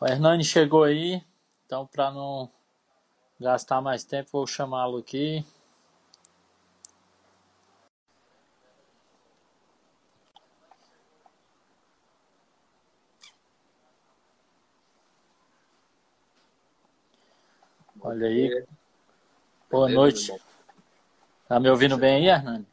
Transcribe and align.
O 0.00 0.06
Hernani 0.06 0.44
chegou 0.44 0.84
aí, 0.84 1.20
então 1.66 1.84
para 1.84 2.12
não 2.12 2.48
gastar 3.40 3.80
mais 3.80 4.04
tempo, 4.04 4.30
vou 4.32 4.46
chamá-lo 4.46 4.98
aqui. 4.98 5.44
Olha 18.00 18.28
aí. 18.28 18.64
Boa 19.68 19.88
noite. 19.88 20.32
Tá 21.48 21.58
me 21.58 21.68
ouvindo 21.68 21.98
bem 21.98 22.16
aí, 22.16 22.26
Hernani? 22.28 22.66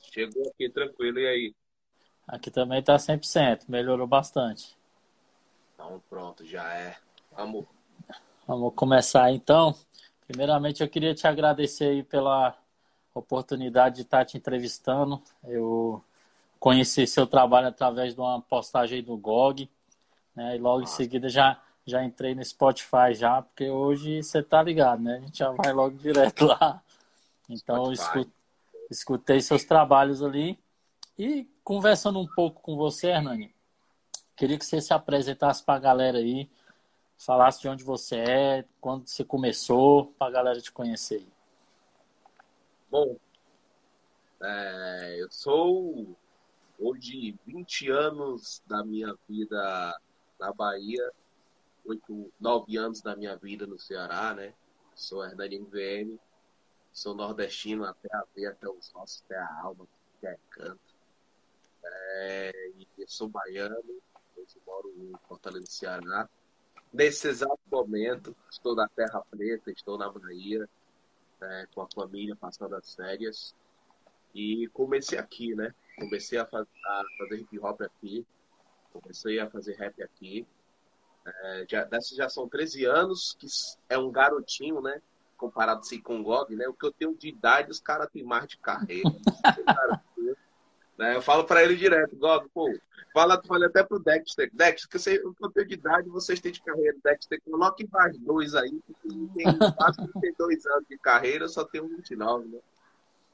Chegou 0.00 0.48
aqui 0.48 0.70
tranquilo, 0.70 1.18
e 1.18 1.26
aí? 1.26 1.54
Aqui 2.26 2.50
também 2.50 2.82
tá 2.82 2.98
100%, 2.98 3.66
melhorou 3.68 4.06
bastante. 4.06 4.74
Então 5.84 6.02
pronto, 6.08 6.46
já 6.46 6.64
é. 6.72 6.96
Vamos. 7.36 7.66
Vamos 8.46 8.72
começar 8.74 9.30
então. 9.30 9.74
Primeiramente 10.26 10.82
eu 10.82 10.88
queria 10.88 11.14
te 11.14 11.26
agradecer 11.26 11.84
aí 11.84 12.02
pela 12.02 12.56
oportunidade 13.14 13.96
de 13.96 14.02
estar 14.02 14.24
te 14.24 14.38
entrevistando. 14.38 15.22
Eu 15.42 16.02
conheci 16.58 17.06
seu 17.06 17.26
trabalho 17.26 17.68
através 17.68 18.14
de 18.14 18.20
uma 18.20 18.40
postagem 18.40 19.02
do 19.02 19.14
GOG, 19.18 19.70
né? 20.34 20.56
E 20.56 20.58
logo 20.58 20.80
Nossa. 20.80 20.94
em 20.94 20.96
seguida 20.96 21.28
já 21.28 21.60
já 21.86 22.02
entrei 22.02 22.34
no 22.34 22.42
Spotify 22.42 23.12
já, 23.12 23.42
porque 23.42 23.68
hoje 23.68 24.22
você 24.22 24.42
tá 24.42 24.62
ligado, 24.62 25.02
né? 25.02 25.16
A 25.16 25.20
gente 25.20 25.38
já 25.38 25.50
vai 25.50 25.70
logo 25.70 25.98
direto 25.98 26.46
lá. 26.46 26.82
Então 27.46 27.92
eu 27.92 28.26
escutei 28.90 29.38
seus 29.42 29.64
trabalhos 29.64 30.22
ali 30.22 30.58
e 31.18 31.46
conversando 31.62 32.18
um 32.18 32.26
pouco 32.26 32.62
com 32.62 32.74
você, 32.74 33.08
Hernani, 33.08 33.53
queria 34.36 34.58
que 34.58 34.64
você 34.64 34.80
se 34.80 34.92
apresentasse 34.92 35.62
para 35.64 35.74
a 35.74 35.80
galera 35.80 36.18
aí, 36.18 36.50
falasse 37.16 37.60
de 37.60 37.68
onde 37.68 37.84
você 37.84 38.16
é, 38.16 38.64
quando 38.80 39.06
você 39.06 39.24
começou, 39.24 40.12
para 40.18 40.28
a 40.28 40.30
galera 40.30 40.60
te 40.60 40.72
conhecer. 40.72 41.26
Bom, 42.90 43.16
é, 44.42 45.16
eu 45.18 45.30
sou 45.30 46.16
hoje 46.78 47.38
20 47.46 47.90
anos 47.90 48.62
da 48.66 48.84
minha 48.84 49.16
vida 49.28 50.00
na 50.38 50.52
Bahia, 50.52 51.10
8, 51.84 52.32
9 52.40 52.76
anos 52.76 53.00
da 53.00 53.16
minha 53.16 53.36
vida 53.36 53.66
no 53.66 53.78
Ceará, 53.78 54.34
né? 54.34 54.54
Sou 54.94 55.24
Hernani 55.24 55.56
MVM, 55.56 56.18
sou 56.92 57.14
nordestino 57.14 57.84
até 57.84 58.14
a 58.14 58.24
ver, 58.34 58.46
até 58.46 58.68
os 58.68 58.94
ossos, 58.94 59.22
até 59.24 59.36
a 59.36 59.60
alma, 59.62 59.86
até 60.18 60.38
canto. 60.50 60.94
É, 61.84 62.52
eu 62.96 63.08
sou 63.08 63.28
baiano, 63.28 63.76
eu 64.54 64.62
moro 64.66 64.92
em 64.96 65.12
Fortaleza, 65.26 65.66
Ceará. 65.66 66.28
Nesse 66.92 67.28
exato 67.28 67.58
momento, 67.70 68.36
estou 68.50 68.74
na 68.74 68.88
Terra 68.88 69.22
Preta, 69.30 69.70
estou 69.70 69.98
na 69.98 70.08
Bahia, 70.08 70.68
é, 71.40 71.66
com 71.74 71.82
a 71.82 71.88
família, 71.92 72.36
passando 72.36 72.74
as 72.76 72.94
férias. 72.94 73.54
E 74.34 74.68
comecei 74.68 75.18
aqui, 75.18 75.54
né? 75.54 75.74
Comecei 75.98 76.38
a, 76.38 76.46
faz, 76.46 76.66
a 76.86 77.02
fazer 77.18 77.40
hip 77.40 77.58
hop 77.58 77.80
aqui, 77.82 78.26
comecei 78.92 79.38
a 79.38 79.48
fazer 79.48 79.74
rap 79.76 80.02
aqui. 80.02 80.46
É, 81.26 81.66
já, 81.68 81.84
desses 81.84 82.16
já 82.16 82.28
são 82.28 82.48
13 82.48 82.84
anos, 82.84 83.36
que 83.38 83.46
é 83.88 83.96
um 83.96 84.10
garotinho, 84.10 84.80
né? 84.80 85.00
Comparado 85.36 85.80
assim, 85.80 86.00
com 86.00 86.20
o 86.20 86.22
GOG, 86.22 86.54
né? 86.54 86.68
O 86.68 86.74
que 86.74 86.86
eu 86.86 86.92
tenho 86.92 87.16
de 87.16 87.28
idade, 87.28 87.70
os 87.70 87.80
caras 87.80 88.10
têm 88.10 88.22
mais 88.22 88.46
de 88.46 88.58
carreira. 88.58 89.10
Né? 90.98 91.16
Eu 91.16 91.22
falo 91.22 91.44
para 91.44 91.62
ele 91.62 91.76
direto, 91.76 92.16
God, 92.16 92.46
pô, 92.52 92.72
fala, 93.12 93.40
fala 93.42 93.66
até 93.66 93.82
pro 93.82 93.98
Dexter, 93.98 94.50
Dexter, 94.52 94.88
que 94.88 94.98
você, 94.98 95.22
o 95.24 95.64
de 95.64 95.74
idade, 95.74 96.08
vocês 96.08 96.40
têm 96.40 96.52
de 96.52 96.62
carreira, 96.62 96.96
Dexter, 97.02 97.40
coloque 97.42 97.88
mais 97.92 98.16
dois 98.18 98.54
aí, 98.54 98.80
porque 98.86 99.08
tem 99.34 99.58
quase 99.76 99.96
32 100.08 100.66
anos 100.66 100.88
de 100.88 100.98
carreira, 100.98 101.44
eu 101.44 101.48
só 101.48 101.64
tenho 101.64 101.88
29, 101.88 102.46
né? 102.46 102.58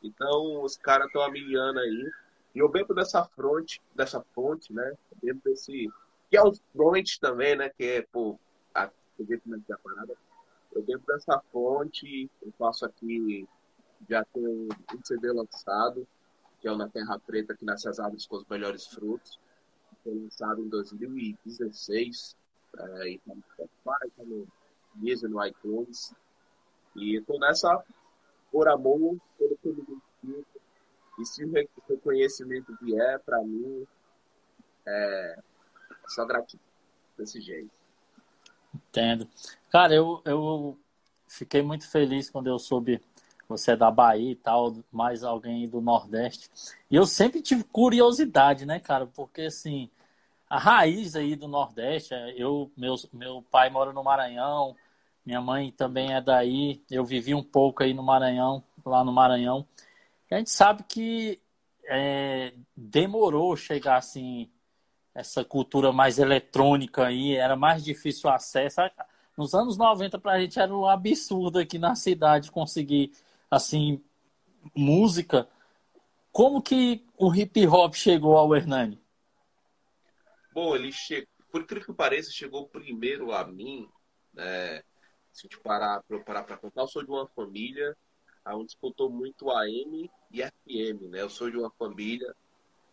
Então, 0.03 0.63
os 0.63 0.77
caras 0.77 1.07
estão 1.07 1.23
amiliando 1.23 1.79
aí. 1.79 2.11
E 2.55 2.59
eu 2.59 2.69
dentro 2.69 2.95
dessa 2.95 3.25
fronte, 3.25 3.81
dessa 3.95 4.25
fonte, 4.35 4.73
né? 4.73 4.95
Dentro 5.23 5.43
desse. 5.45 5.89
Que 6.29 6.37
é 6.37 6.43
os 6.43 6.61
frontes 6.73 7.19
também, 7.19 7.57
né? 7.57 7.69
Que 7.69 7.85
é, 7.85 8.03
pô, 8.03 8.39
a, 8.75 8.85
é 8.85 8.89
é 9.23 9.73
a 9.73 9.79
parada. 9.79 10.17
Eu 10.73 10.83
dentro 10.83 11.07
dessa 11.07 11.41
fonte, 11.53 12.31
eu 12.43 12.53
faço 12.59 12.87
aqui, 12.87 13.47
já 14.09 14.25
tenho 14.33 14.69
um 14.95 15.05
CD 15.05 15.33
lançado, 15.33 16.07
que 16.61 16.69
é 16.69 16.73
o 16.73 16.77
Na 16.77 16.89
Terra 16.89 17.19
Preta, 17.19 17.57
que 17.57 17.65
nasce 17.65 17.89
as 17.89 17.99
árvores 17.99 18.27
com 18.27 18.37
os 18.37 18.47
melhores 18.47 18.87
frutos. 18.87 19.39
Foi 20.05 20.15
lançado 20.15 20.61
em 20.61 20.69
2016. 20.69 22.37
É, 22.79 23.09
e 23.11 23.19
tá 23.19 23.35
no 23.35 23.43
Spotify, 23.43 24.23
no 24.25 24.47
Deezer, 24.95 25.31
no 25.31 25.45
iTunes. 25.45 26.15
E 26.97 27.17
estou 27.17 27.39
nessa 27.39 27.83
por 28.51 28.69
amor, 28.69 29.17
pelo 29.39 29.57
que 29.57 29.69
eu 29.69 29.75
me. 30.23 30.45
E 31.19 31.25
se 31.25 31.45
o 31.45 31.53
reconhecimento 31.89 32.77
vier 32.81 33.21
para 33.21 33.43
mim, 33.43 33.87
é 34.87 35.39
só 36.09 36.25
gratidão 36.25 36.65
desse 37.17 37.41
jeito. 37.41 37.71
Entendo. 38.75 39.29
Cara, 39.71 39.95
eu, 39.95 40.23
eu 40.25 40.79
fiquei 41.29 41.63
muito 41.63 41.89
feliz 41.89 42.31
quando 42.31 42.49
eu 42.49 42.59
soube 42.59 43.01
você 43.51 43.73
é 43.73 43.77
da 43.77 43.91
Bahia 43.91 44.31
e 44.31 44.37
tal, 44.37 44.77
mais 44.93 45.25
alguém 45.25 45.69
do 45.69 45.81
Nordeste. 45.81 46.49
E 46.89 46.95
eu 46.95 47.05
sempre 47.05 47.43
tive 47.43 47.65
curiosidade, 47.65 48.65
né, 48.65 48.79
cara? 48.79 49.07
Porque, 49.07 49.43
assim, 49.43 49.91
a 50.49 50.57
raiz 50.59 51.17
aí 51.17 51.35
do 51.35 51.49
Nordeste, 51.49 52.15
é, 52.15 52.35
eu, 52.37 52.71
meu, 52.77 52.95
meu 53.13 53.43
pai 53.51 53.69
mora 53.69 53.93
no 53.93 54.05
Maranhão, 54.05 54.77
minha 55.27 55.41
mãe 55.41 55.73
também 55.73 56.15
é 56.15 56.21
daí, 56.21 56.81
eu 56.91 57.05
vivi 57.05 57.35
um 57.35 57.43
pouco 57.43 57.83
aí 57.83 57.93
no 57.93 58.05
Maranhão, 58.05 58.63
lá 58.87 59.03
no 59.03 59.13
Maranhão. 59.13 59.67
E 60.31 60.35
a 60.35 60.39
gente 60.39 60.51
sabe 60.51 60.85
que 60.85 61.41
é, 61.87 62.55
demorou 62.77 63.57
chegar, 63.57 63.97
assim, 63.97 64.49
essa 65.13 65.45
cultura 65.45 65.93
mais 65.93 66.21
eletrônica 66.21 67.05
aí, 67.05 67.35
era 67.35 67.57
mais 67.57 67.83
difícil 67.83 68.31
o 68.31 68.33
acesso. 68.33 68.81
Nos 69.37 69.55
anos 69.55 69.77
90, 69.77 70.19
pra 70.21 70.39
gente 70.41 70.61
era 70.61 70.73
um 70.73 70.87
absurdo 70.87 71.59
aqui 71.59 71.79
na 71.79 71.97
cidade 71.97 72.53
conseguir 72.53 73.13
assim, 73.51 74.03
música, 74.75 75.49
como 76.31 76.63
que 76.63 77.05
o 77.19 77.35
hip 77.35 77.67
hop 77.67 77.95
chegou 77.95 78.37
ao 78.37 78.55
Hernani? 78.55 79.03
Bom, 80.53 80.77
ele 80.77 80.93
chegou, 80.93 81.29
por 81.51 81.63
incrível 81.63 81.87
que 81.87 81.93
pareça, 81.93 82.31
chegou 82.31 82.69
primeiro 82.69 83.33
a 83.33 83.45
mim, 83.45 83.89
né? 84.33 84.83
Se 85.33 85.47
a 85.47 85.49
gente 85.49 85.61
parar 85.61 86.03
para 86.03 86.57
contar, 86.57 86.83
eu 86.83 86.89
sou 86.89 87.03
de 87.03 87.11
uma 87.11 87.27
família 87.29 87.97
onde 88.47 88.67
disputou 88.67 89.11
muito 89.11 89.51
AM 89.51 90.11
e 90.31 90.43
FM, 90.43 91.09
né? 91.11 91.23
Eu 91.23 91.31
sou 91.31 91.51
de 91.51 91.57
uma 91.57 91.71
família 91.71 92.35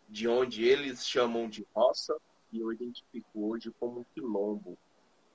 de 0.08 0.28
onde 0.28 0.64
eles 0.64 1.06
chamam 1.06 1.50
de 1.50 1.66
roça 1.74 2.16
e 2.52 2.60
eu 2.60 2.72
identifico 2.72 3.50
hoje 3.50 3.72
como 3.80 4.02
um 4.02 4.06
quilombo 4.14 4.78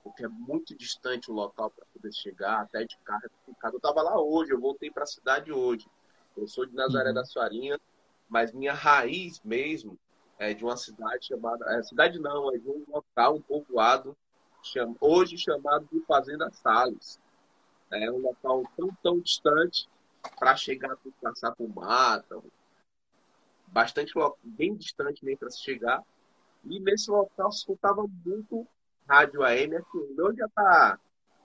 porque 0.03 0.25
é 0.25 0.29
muito 0.29 0.77
distante 0.77 1.31
o 1.31 1.35
local 1.35 1.71
para 1.71 1.87
poder 1.93 2.13
chegar, 2.13 2.61
até 2.61 2.85
de 2.85 2.97
carro 2.99 3.23
é 3.25 3.29
complicado. 3.29 3.75
Eu 3.75 3.79
estava 3.79 4.03
lá 4.03 4.21
hoje, 4.21 4.53
eu 4.53 4.61
voltei 4.61 4.91
para 4.91 5.05
a 5.05 5.07
cidade 5.07 5.53
hoje. 5.53 5.89
Eu 6.37 6.49
sou 6.49 6.67
de 6.67 6.75
Nazaré 6.75 7.11
uhum. 7.11 7.15
da 7.15 7.25
Suarinha, 7.25 7.81
mas 8.29 8.53
minha 8.53 8.73
raiz 8.73 9.41
mesmo 9.43 9.99
é 10.39 10.53
de 10.53 10.65
uma 10.65 10.77
cidade 10.77 11.27
chamada. 11.27 11.65
É, 11.77 11.83
cidade 11.83 12.19
não, 12.19 12.53
é 12.53 12.59
de 12.59 12.69
um 12.69 12.85
local, 12.89 13.37
um 13.37 13.43
povoado, 13.43 14.17
cham, 14.63 14.97
hoje 15.01 15.39
chamado 15.39 15.89
de 15.93 16.01
Fazenda 16.01 16.51
Salles. 16.51 17.21
É 17.91 18.11
um 18.11 18.19
local 18.19 18.65
tão, 18.77 18.89
tão 19.03 19.21
distante 19.21 19.89
para 20.39 20.57
chegar, 20.57 20.97
por 20.97 21.13
passar 21.21 21.53
por 21.53 21.69
mata, 21.69 22.43
bastante 23.67 24.13
bem 24.43 24.75
distante 24.75 25.25
nem 25.25 25.37
para 25.37 25.51
se 25.51 25.61
chegar. 25.61 26.03
E 26.65 26.81
nesse 26.81 27.11
local 27.11 27.53
se 27.53 27.59
escutava 27.59 28.07
muito 28.25 28.67
rádio 29.09 29.43
AM, 29.43 29.77
assim, 29.77 30.21
hoje 30.21 30.39
já 30.39 30.47
está 30.47 30.99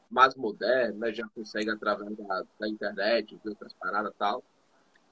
mais 0.10 0.36
moderno, 0.36 1.00
né? 1.00 1.14
já 1.14 1.28
consegue 1.30 1.70
através 1.70 2.16
da, 2.16 2.44
da 2.60 2.68
internet, 2.68 3.36
de 3.36 3.50
outras 3.50 3.74
paradas 3.74 4.14
e 4.14 4.18
tal. 4.18 4.44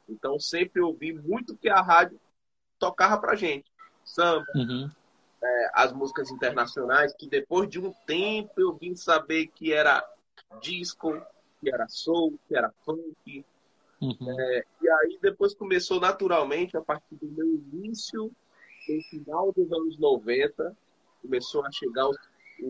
Então 0.08 0.40
sempre 0.40 0.82
ouvi 0.82 1.14
muito 1.14 1.58
que 1.58 1.70
a 1.70 1.82
rádio 1.82 2.20
tocava 2.80 3.20
pra 3.20 3.36
gente. 3.36 3.66
Samba, 4.04 4.46
uhum. 4.56 4.90
é, 5.44 5.72
as 5.74 5.92
músicas 5.92 6.30
internacionais, 6.30 7.14
que 7.14 7.28
depois 7.28 7.68
de 7.68 7.80
um 7.80 7.92
tempo 8.06 8.54
eu 8.58 8.74
vim 8.76 8.96
saber 8.96 9.48
que 9.48 9.74
era 9.74 10.08
disco, 10.62 11.20
que 11.60 11.74
era 11.74 11.88
soul, 11.88 12.40
que 12.48 12.56
era 12.56 12.72
funk. 12.86 13.46
Uhum. 14.00 14.40
É, 14.40 14.66
e 14.82 14.90
aí 14.90 15.18
depois 15.22 15.56
começou 15.56 16.00
naturalmente, 16.00 16.78
a 16.78 16.82
partir 16.82 17.16
do 17.16 17.28
meu 17.28 17.48
início, 17.48 18.32
no 18.88 19.02
final 19.10 19.52
dos 19.52 19.72
anos 19.72 19.98
90, 19.98 20.78
começou 21.22 21.66
a 21.66 21.72
chegar 21.72 22.08
os 22.08 22.18
o, 22.62 22.68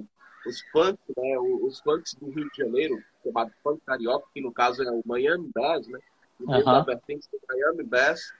o, 0.00 0.06
os 0.46 0.60
funks, 0.70 1.14
né, 1.16 1.38
os 1.38 1.80
funks 1.80 2.14
do 2.14 2.30
Rio 2.30 2.48
de 2.50 2.56
Janeiro, 2.56 3.02
chamado 3.22 3.52
funk 3.62 3.80
carioca, 3.84 4.26
que 4.32 4.40
no 4.40 4.52
caso 4.52 4.82
é 4.82 4.90
o 4.90 5.02
Miami 5.04 5.50
Bass, 5.54 5.86
né? 5.86 5.98
O 6.40 6.50
uhum. 6.50 6.64
da 6.64 6.82
vertente 6.82 7.28
do 7.30 7.38
Miami 7.48 7.84
Bass 7.84 8.32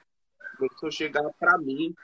começou 0.57 0.89
a 0.89 0.93
chegar 0.93 1.31
para 1.39 1.59
mim. 1.59 1.95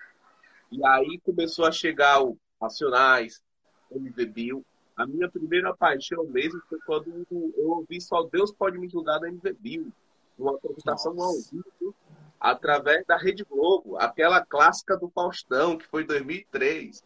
E 0.70 0.84
aí 0.84 1.20
começou 1.24 1.64
a 1.64 1.72
chegar 1.72 2.22
o 2.22 2.36
Racionais, 2.60 3.42
MV 3.90 4.26
Bill. 4.26 4.64
A 4.96 5.06
minha 5.06 5.30
primeira 5.30 5.74
paixão 5.76 6.24
mesmo 6.24 6.60
foi 6.68 6.78
quando 6.86 7.26
eu 7.30 7.70
ouvi 7.70 8.00
Só 8.00 8.22
Deus 8.24 8.52
Pode 8.52 8.78
Me 8.78 8.88
Julgar 8.88 9.20
da 9.20 9.28
MV 9.28 9.52
Bill. 9.58 9.92
Uma 10.38 10.54
apresentação 10.54 11.18
ao 11.20 11.34
vivo, 11.50 11.94
através 12.38 13.04
da 13.06 13.16
Rede 13.16 13.44
Globo. 13.44 13.96
Aquela 13.96 14.44
clássica 14.44 14.96
do 14.96 15.08
Faustão, 15.08 15.78
que 15.78 15.86
foi 15.86 16.02
em 16.02 16.06
2003. 16.06 17.02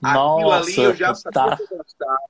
Nossa, 0.00 0.34
Aquilo 0.34 0.52
ali 0.52 0.90
eu 0.90 0.94
já 0.94 1.14
sabia 1.14 1.32
tá. 1.32 1.56
que 1.56 1.62
eu 1.62 1.78
gostava. 1.78 2.20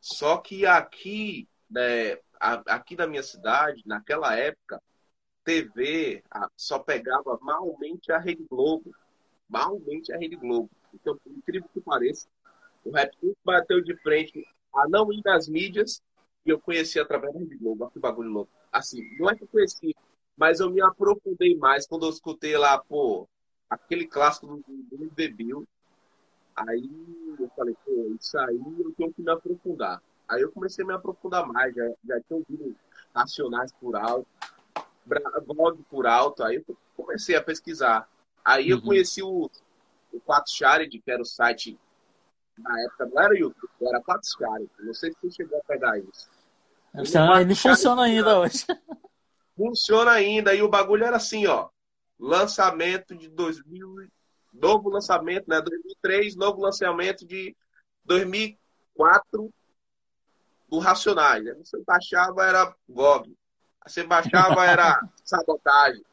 Só 0.00 0.36
que 0.38 0.66
aqui, 0.66 1.48
né, 1.70 2.18
aqui 2.38 2.96
na 2.96 3.06
minha 3.06 3.22
cidade, 3.22 3.82
naquela 3.86 4.36
época, 4.36 4.82
TV 5.44 6.22
só 6.56 6.78
pegava 6.78 7.38
malmente 7.40 8.10
a 8.10 8.18
Rede 8.18 8.44
Globo. 8.50 8.94
Malmente 9.48 10.12
a 10.12 10.18
Rede 10.18 10.36
Globo. 10.36 10.70
Então, 10.92 11.16
por 11.16 11.32
incrível 11.32 11.68
que 11.72 11.80
pareça, 11.80 12.26
o 12.84 12.90
Rap 12.90 13.14
bateu 13.44 13.82
de 13.82 13.96
frente 13.98 14.44
a 14.74 14.88
não 14.88 15.12
ir 15.12 15.22
nas 15.24 15.48
mídias 15.48 16.02
e 16.44 16.50
eu 16.50 16.60
conheci 16.60 16.98
através 16.98 17.32
da 17.32 17.40
Rede 17.40 17.56
Globo. 17.56 17.84
Olha 17.84 17.92
que 17.92 17.98
bagulho 17.98 18.30
louco. 18.30 18.52
Assim, 18.72 19.16
não 19.18 19.30
é 19.30 19.36
que 19.36 19.44
eu 19.44 19.48
conheci, 19.48 19.94
mas 20.36 20.60
eu 20.60 20.70
me 20.70 20.82
aprofundei 20.82 21.56
mais 21.56 21.86
quando 21.86 22.06
eu 22.06 22.10
escutei 22.10 22.56
lá, 22.56 22.78
pô, 22.78 23.28
aquele 23.70 24.06
clássico 24.06 24.46
do, 24.46 24.64
do. 24.66 25.68
Aí 26.56 27.36
eu 27.38 27.50
falei, 27.56 27.76
pô, 27.84 28.14
isso 28.18 28.38
aí 28.38 28.60
eu 28.78 28.92
tenho 28.96 29.12
que 29.12 29.22
me 29.22 29.30
aprofundar. 29.30 30.00
Aí 30.28 30.40
eu 30.40 30.52
comecei 30.52 30.84
a 30.84 30.88
me 30.88 30.94
aprofundar 30.94 31.46
mais, 31.46 31.74
já, 31.74 31.84
já 32.06 32.20
tinha 32.20 32.38
ouvido 32.38 32.76
Racionais 33.14 33.72
por 33.72 33.96
alto, 33.96 34.26
blog 35.46 35.82
por 35.90 36.06
alto, 36.06 36.42
aí 36.42 36.56
eu 36.56 36.76
comecei 36.96 37.36
a 37.36 37.42
pesquisar. 37.42 38.08
Aí 38.44 38.72
uhum. 38.72 38.78
eu 38.78 38.82
conheci 38.82 39.22
o, 39.22 39.50
o 40.12 40.20
Quatro 40.20 40.52
Shared, 40.52 40.98
que 40.98 41.10
era 41.10 41.22
o 41.22 41.26
site 41.26 41.78
na 42.58 42.80
época, 42.82 43.06
não 43.06 43.22
era 43.22 43.38
YouTube, 43.38 43.70
era 43.82 44.00
Quatro 44.00 44.28
Shared. 44.28 44.70
Não 44.80 44.94
sei 44.94 45.12
se 45.12 45.18
você 45.20 45.30
chegou 45.30 45.58
a 45.58 45.64
pegar 45.64 45.98
isso. 45.98 46.28
Ele, 46.94 47.42
ele 47.42 47.54
funciona 47.54 48.02
ainda 48.02 48.38
hoje. 48.38 48.64
Funciona 49.56 50.12
ainda, 50.12 50.54
e 50.54 50.62
o 50.62 50.68
bagulho 50.68 51.04
era 51.04 51.16
assim, 51.16 51.46
ó. 51.46 51.68
Lançamento 52.18 53.16
de 53.16 53.28
2000, 53.28 54.08
novo 54.54 54.88
lançamento, 54.88 55.48
né? 55.48 55.60
2003, 55.60 56.36
novo 56.36 56.60
lançamento 56.60 57.26
de 57.26 57.54
2004 58.04 59.52
do 60.68 60.78
Racionais. 60.78 61.44
Né? 61.44 61.54
Você 61.54 61.82
baixava, 61.84 62.44
era 62.44 62.74
GOG. 62.88 63.36
Você 63.86 64.04
baixava, 64.04 64.64
era 64.64 65.00
sabotagem. 65.24 66.04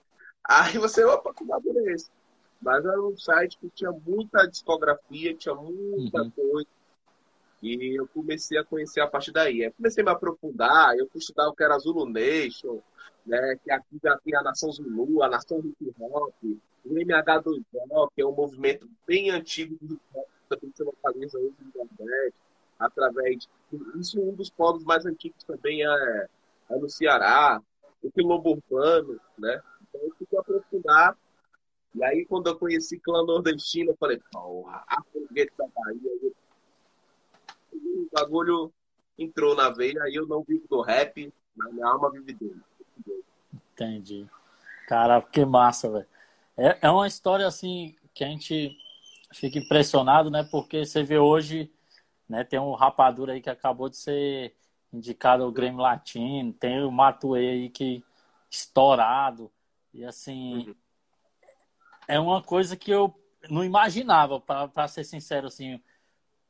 Aí 0.43 0.77
você, 0.77 1.03
opa, 1.03 1.33
que 1.33 1.45
bagulho 1.45 1.87
é 1.87 1.93
esse? 1.93 2.09
Mas 2.61 2.85
era 2.85 3.01
um 3.01 3.17
site 3.17 3.57
que 3.57 3.69
tinha 3.69 3.91
muita 3.91 4.45
discografia, 4.47 5.35
tinha 5.35 5.55
muita 5.55 6.21
uhum. 6.21 6.31
coisa. 6.31 6.67
E 7.61 7.99
eu 7.99 8.07
comecei 8.07 8.57
a 8.57 8.63
conhecer 8.63 9.01
a 9.01 9.07
partir 9.07 9.31
daí. 9.31 9.63
Aí 9.63 9.71
comecei 9.71 10.01
a 10.01 10.05
me 10.05 10.11
aprofundar, 10.11 10.95
eu 10.97 11.07
fui 11.07 11.19
estudar 11.19 11.47
o 11.47 11.53
que 11.53 11.63
era 11.63 11.77
Zulu 11.77 12.05
Nation, 12.07 12.81
né, 13.25 13.55
que 13.63 13.71
aqui 13.71 13.99
já 14.03 14.17
tem 14.19 14.35
a 14.35 14.41
Nação 14.41 14.71
Zulu, 14.71 15.23
a 15.23 15.29
Nação 15.29 15.59
Hip 15.59 15.93
Hop, 15.99 16.33
o 16.83 16.89
MH2O, 16.89 18.09
que 18.15 18.21
é 18.21 18.25
um 18.25 18.35
movimento 18.35 18.89
bem 19.05 19.29
antigo 19.29 19.77
do 19.81 19.93
hip 19.93 20.01
hop, 20.13 20.27
também 20.49 20.71
se 20.75 20.83
localiza 20.83 21.37
hoje 21.37 21.55
no 21.59 21.71
Nordeste, 21.75 22.39
através 22.79 23.39
de... 23.39 23.49
Isso 23.99 24.19
um 24.19 24.33
dos 24.33 24.49
povos 24.49 24.83
mais 24.83 25.05
antigos 25.05 25.43
também 25.43 25.85
é, 25.85 26.27
é 26.69 26.75
no 26.77 26.89
Ceará, 26.89 27.61
o 28.03 28.11
quilombo 28.11 28.51
urbano, 28.51 29.19
né? 29.37 29.61
Então 29.81 30.01
eu 30.01 30.15
fui 30.15 30.37
aprofundar. 30.37 31.17
E 31.93 32.03
aí, 32.03 32.25
quando 32.25 32.47
eu 32.47 32.57
conheci 32.57 32.97
clã 32.99 33.23
nordestino, 33.23 33.91
eu 33.91 33.97
falei, 33.97 34.19
porra, 34.31 34.83
a 34.87 35.03
foguete 35.03 35.51
da 35.57 35.67
Bahia. 35.67 36.31
O 37.73 38.07
bagulho 38.11 38.73
entrou 39.17 39.55
na 39.55 39.69
veia, 39.69 40.01
aí 40.03 40.15
eu 40.15 40.25
não 40.25 40.41
vivo 40.41 40.67
do 40.67 40.81
rap, 40.81 41.31
mas 41.55 41.73
minha 41.73 41.87
alma 41.87 42.09
vive 42.11 42.33
dele. 42.33 42.61
Entendi. 43.73 44.27
Cara, 44.87 45.21
que 45.21 45.45
massa, 45.45 45.89
velho. 45.89 46.07
É, 46.57 46.77
é 46.81 46.91
uma 46.91 47.07
história 47.07 47.47
assim 47.47 47.95
que 48.13 48.23
a 48.23 48.27
gente 48.27 48.77
fica 49.33 49.57
impressionado, 49.57 50.29
né? 50.29 50.47
Porque 50.51 50.85
você 50.85 51.03
vê 51.03 51.17
hoje, 51.17 51.71
né? 52.27 52.43
Tem 52.43 52.59
um 52.59 52.73
rapadura 52.73 53.33
aí 53.33 53.41
que 53.41 53.49
acabou 53.49 53.89
de 53.89 53.97
ser 53.97 54.55
indicado 54.91 55.43
ao 55.43 55.51
Grêmio 55.51 55.79
Latino, 55.79 56.51
tem 56.53 56.83
o 56.83 56.91
Matuê 56.91 57.49
aí 57.49 57.69
que 57.69 58.03
estourado. 58.49 59.51
E 59.93 60.03
assim, 60.03 60.67
uhum. 60.67 60.75
é 62.07 62.19
uma 62.19 62.41
coisa 62.41 62.75
que 62.75 62.91
eu 62.91 63.15
não 63.49 63.63
imaginava, 63.63 64.39
para 64.39 64.87
ser 64.87 65.03
sincero, 65.03 65.47
assim, 65.47 65.81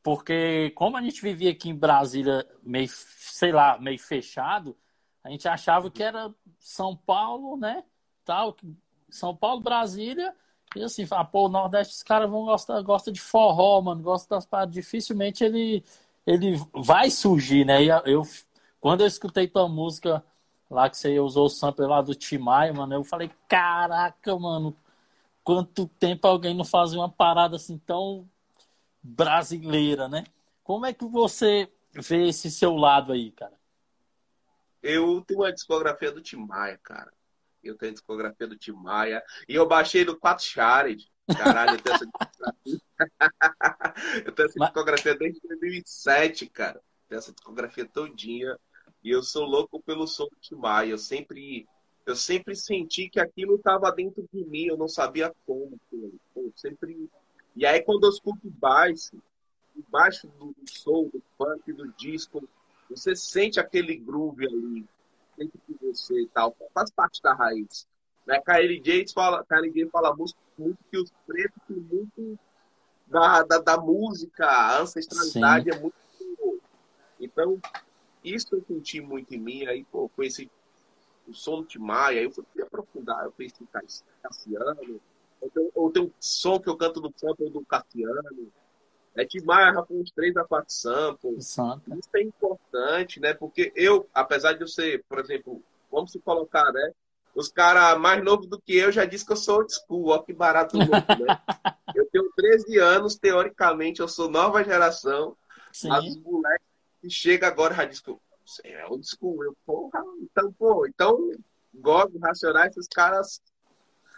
porque 0.04 0.72
como 0.72 0.98
a 0.98 1.02
gente 1.02 1.22
vivia 1.22 1.52
aqui 1.52 1.70
em 1.70 1.76
Brasília 1.76 2.46
meio, 2.64 2.90
sei 2.90 3.52
lá, 3.52 3.78
meio 3.80 4.00
fechado, 4.00 4.76
a 5.24 5.30
gente 5.30 5.48
achava 5.48 5.90
que 5.90 6.02
era 6.02 6.34
São 6.60 6.96
Paulo, 6.96 7.58
né? 7.58 7.84
Tal, 8.26 8.56
São 9.10 9.36
Paulo, 9.36 9.62
Brasília, 9.62 10.36
e 10.76 10.84
assim, 10.84 11.06
ah, 11.12 11.24
pô, 11.26 11.46
o 11.46 11.50
Nordeste, 11.50 11.94
os 11.96 12.04
caras 12.04 12.30
vão 12.30 12.46
gostar, 12.46 12.82
gosta 12.82 13.12
de 13.12 13.20
forró, 13.20 13.82
mano, 13.82 14.02
gosta 14.02 14.36
das 14.36 14.46
paradas. 14.46 14.74
Dificilmente 14.74 15.44
ele, 15.44 15.84
ele 16.26 16.56
vai 16.74 17.10
surgir, 17.12 17.66
né? 17.66 17.84
E 17.84 17.88
eu, 18.06 18.24
quando 18.80 19.02
eu 19.02 19.08
escutei 19.08 19.48
tua 19.48 19.68
música 19.68 20.24
lá 20.70 20.90
que 20.90 20.98
você 20.98 21.20
usou 21.20 21.48
o 21.48 21.50
sample 21.50 21.86
lá 21.86 22.02
do 22.02 22.16
Timaya, 22.16 22.74
mano, 22.74 22.94
eu 22.94 23.04
falei, 23.04 23.30
caraca, 23.50 24.38
mano, 24.40 24.76
quanto 25.44 25.88
tempo 26.00 26.28
alguém 26.28 26.56
não 26.56 26.64
fazia 26.64 27.00
uma 27.00 27.10
parada 27.10 27.58
assim 27.58 27.78
tão 27.78 28.28
brasileira, 29.04 30.08
né? 30.08 30.24
Como 30.64 30.86
é 30.86 30.94
que 30.94 31.06
você 31.06 31.70
vê 31.94 32.28
esse 32.30 32.50
seu 32.50 32.76
lado 32.76 33.12
aí, 33.12 33.32
cara? 33.32 33.61
Eu 34.82 35.22
tenho 35.22 35.42
uma 35.42 35.54
discografia 35.54 36.12
do 36.12 36.22
Timaya, 36.22 36.78
cara. 36.82 37.12
Eu 37.64 37.78
tenho 37.78 37.92
a 37.92 37.94
discografia 37.94 38.48
do 38.48 38.58
Timaya. 38.58 39.24
E 39.48 39.54
eu 39.56 39.68
baixei 39.68 40.04
do 40.04 40.18
4 40.18 40.44
Shared. 40.44 41.12
Caralho, 41.28 41.76
eu 41.76 41.82
tenho 41.82 41.96
essa 41.96 42.06
discografia. 42.06 42.82
eu 44.26 44.32
tenho 44.32 44.50
essa 44.50 44.60
discografia 44.60 45.16
desde 45.16 45.40
2007, 45.48 46.48
cara. 46.48 46.82
Tenho 47.08 47.20
essa 47.20 47.32
discografia 47.32 47.86
todinha. 47.86 48.58
E 49.04 49.12
eu 49.12 49.22
sou 49.22 49.46
louco 49.46 49.82
pelo 49.82 50.08
som 50.08 50.26
do 50.26 50.38
Timaya. 50.42 50.90
Eu 50.90 50.98
sempre, 50.98 51.68
eu 52.06 52.16
sempre 52.16 52.56
senti 52.56 53.10
que 53.10 53.20
aquilo 53.20 53.56
estava 53.56 53.92
dentro 53.92 54.28
de 54.34 54.44
mim. 54.44 54.66
Eu 54.66 54.78
não 54.78 54.88
sabia 54.88 55.34
como. 55.46 55.80
Eu 56.36 56.52
sempre... 56.56 57.10
E 57.56 57.66
aí, 57.66 57.84
quando 57.84 58.06
eu 58.06 58.10
escuto 58.10 58.50
baixo, 58.50 59.22
baixo 59.90 60.28
do, 60.28 60.56
do 60.58 60.70
som, 60.70 61.04
do 61.10 61.22
funk, 61.38 61.72
do 61.74 61.92
disco, 61.94 62.48
você 62.92 63.16
sente 63.16 63.60
aquele 63.60 63.96
groove 63.96 64.46
ali 64.46 64.86
dentro 65.38 65.60
de 65.68 65.76
você 65.82 66.22
e 66.22 66.28
tal. 66.28 66.56
Faz 66.74 66.92
parte 66.92 67.22
da 67.22 67.34
raiz. 67.34 67.88
Né? 68.26 68.40
Kylie 68.42 68.80
J 68.80 69.14
fala, 69.14 69.46
Kylie 69.46 69.72
J 69.72 69.90
fala 69.90 70.16
muito, 70.16 70.36
muito 70.58 70.78
que 70.90 70.98
os 70.98 71.12
pretos 71.26 71.62
têm 71.68 71.78
muito 71.78 72.40
da, 73.08 73.44
da, 73.44 73.58
da 73.60 73.78
música, 73.78 74.46
a 74.46 74.82
ancestralidade 74.82 75.72
Sim. 75.72 75.78
é 75.78 75.80
muito. 75.80 75.96
Então, 77.20 77.60
isso 78.24 78.56
eu 78.56 78.64
senti 78.68 79.00
muito 79.02 79.34
em 79.34 79.40
mim. 79.40 79.66
Aí, 79.66 79.84
pô, 79.86 80.10
conheci 80.10 80.50
o 81.28 81.34
som 81.34 81.64
de 81.64 81.78
Maia, 81.78 82.20
aí 82.20 82.26
eu 82.26 82.32
fui 82.32 82.46
aprofundar, 82.62 83.26
eu 83.26 83.32
conheci 83.32 83.64
Cassiano. 84.22 85.00
Ou 85.40 85.50
tem, 85.50 85.72
ou 85.74 85.92
tem 85.92 86.04
um 86.04 86.12
som 86.20 86.60
que 86.60 86.70
eu 86.70 86.78
canto 86.78 87.02
no 87.02 87.12
sample 87.16 87.50
do 87.50 87.66
Cassiano. 87.66 88.52
É 89.16 89.26
de 89.26 89.44
marra 89.44 89.84
com 89.84 90.00
uns 90.00 90.12
três 90.12 90.36
a 90.38 90.44
quatro 90.44 90.74
samples. 90.74 91.48
Santa. 91.48 91.96
Isso 91.96 92.10
é 92.16 92.22
importante, 92.22 93.20
né? 93.20 93.34
Porque 93.34 93.72
eu, 93.76 94.08
apesar 94.14 94.54
de 94.54 94.62
eu 94.62 94.68
ser, 94.68 95.04
por 95.08 95.20
exemplo, 95.20 95.62
vamos 95.92 96.12
se 96.12 96.20
colocar, 96.20 96.72
né? 96.72 96.92
Os 97.36 97.50
caras 97.50 98.00
mais 98.00 98.24
novos 98.24 98.48
do 98.48 98.60
que 98.60 98.76
eu 98.76 98.92
já 98.92 99.06
disse 99.06 99.26
que 99.26 99.32
eu 99.32 99.38
sou 99.38 99.60
old 99.60 99.74
school, 99.74 100.10
ó 100.10 100.20
que 100.20 100.34
barato 100.34 100.78
louco, 100.78 100.92
né? 100.92 100.92
eu 101.96 102.06
tenho 102.08 102.32
13 102.36 102.78
anos, 102.78 103.16
teoricamente, 103.16 104.00
eu 104.00 104.08
sou 104.08 104.30
nova 104.30 104.64
geração. 104.64 105.36
Sim. 105.72 105.92
Os 105.92 106.18
moleques 106.18 106.68
que 107.02 107.10
chegam 107.10 107.50
agora 107.50 107.76
já 107.76 107.86
dizem 107.86 108.04
que 108.04 108.16
você 108.46 108.68
é 108.68 108.86
old 108.86 109.06
school. 109.08 109.44
Eu, 109.44 109.56
porra, 109.66 110.04
então, 110.22 110.52
pô, 110.54 110.86
então, 110.86 111.32
God, 111.74 112.14
Racionais, 112.22 112.72
esses 112.72 112.88
caras 112.88 113.42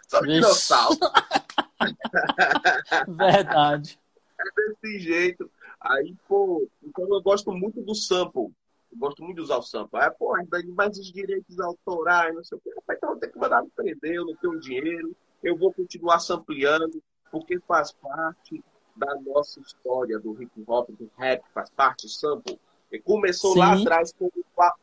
são 0.08 0.22
dinossauros. 0.22 0.98
Verdade. 3.08 3.98
É 4.46 4.72
desse 4.82 4.98
jeito. 4.98 5.50
Aí, 5.80 6.14
pô, 6.28 6.68
então 6.82 7.06
eu 7.08 7.22
gosto 7.22 7.52
muito 7.52 7.80
do 7.82 7.94
sample. 7.94 8.52
Eu 8.92 8.98
gosto 8.98 9.22
muito 9.22 9.36
de 9.36 9.42
usar 9.42 9.58
o 9.58 9.62
sample. 9.62 10.00
Aí, 10.00 10.10
pô, 10.10 10.34
mas 10.74 10.98
os 10.98 11.12
direitos 11.12 11.58
autorais, 11.60 12.34
não 12.34 12.44
sei 12.44 12.58
o 12.58 12.60
quê. 12.60 12.70
Então 12.90 13.10
eu 13.10 13.16
tenho 13.16 13.32
que 13.32 13.38
mandar 13.38 13.62
me 13.62 13.70
prender, 13.70 14.14
eu 14.14 14.26
não 14.26 14.36
tenho 14.36 14.60
dinheiro. 14.60 15.14
Eu 15.42 15.56
vou 15.56 15.72
continuar 15.72 16.20
sampleando, 16.20 17.02
porque 17.30 17.58
faz 17.60 17.92
parte 17.92 18.62
da 18.96 19.14
nossa 19.20 19.60
história 19.60 20.18
do 20.18 20.40
hip 20.40 20.64
hop, 20.66 20.88
do 20.90 21.10
rap, 21.18 21.42
faz 21.52 21.70
parte 21.70 22.06
do 22.06 22.10
sample. 22.10 22.58
E 22.90 22.98
começou 22.98 23.54
Sim. 23.54 23.58
lá 23.58 23.74
atrás 23.74 24.12
como, 24.12 24.32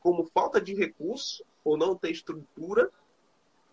como 0.01 0.29
falta 0.33 0.59
de 0.59 0.75
recurso, 0.75 1.43
ou 1.63 1.77
não 1.77 1.95
ter 1.95 2.11
estrutura, 2.11 2.89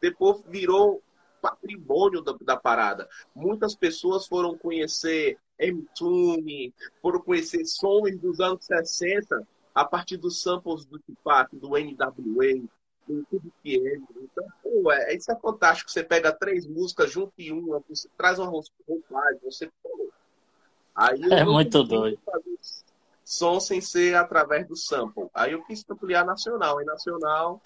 depois 0.00 0.42
virou 0.47 1.02
patrimônio 1.40 2.23
da, 2.23 2.35
da, 2.40 2.57
parada. 2.57 3.09
Muitas 3.35 3.75
pessoas 3.75 4.26
foram 4.26 4.57
conhecer 4.57 5.38
M-Tune, 5.58 6.72
foram 7.02 7.20
conhecer 7.20 7.64
sons 7.64 8.18
dos 8.18 8.40
anos 8.40 8.64
60 8.64 9.46
a 9.74 9.84
partir 9.84 10.16
dos 10.16 10.42
samples 10.42 10.84
do 10.84 10.98
Tupac, 10.98 11.54
do 11.56 11.70
NWA, 11.70 12.62
do 13.06 13.24
tudo 13.30 13.52
que 13.62 13.76
é. 13.76 13.96
Então, 14.16 14.44
pô, 14.62 14.90
é, 14.92 15.14
isso 15.14 15.30
é 15.30 15.36
fantástico. 15.36 15.90
Você 15.90 16.02
pega 16.02 16.32
três 16.32 16.66
músicas, 16.66 17.10
junto 17.10 17.32
em 17.38 17.52
uma, 17.52 17.82
você 17.88 18.08
traz 18.16 18.38
uma 18.38 18.48
roupagem, 18.48 19.40
você. 19.42 19.70
Pô, 19.82 20.10
aí 20.94 21.20
é 21.32 21.44
muito 21.44 21.82
doido. 21.84 22.18
Som 23.24 23.60
sem 23.60 23.80
ser 23.80 24.14
através 24.16 24.66
do 24.66 24.74
sample. 24.74 25.28
Aí 25.34 25.52
eu 25.52 25.62
quis 25.64 25.84
ampliar 25.88 26.24
nacional. 26.24 26.80
Em 26.80 26.84
nacional, 26.84 27.60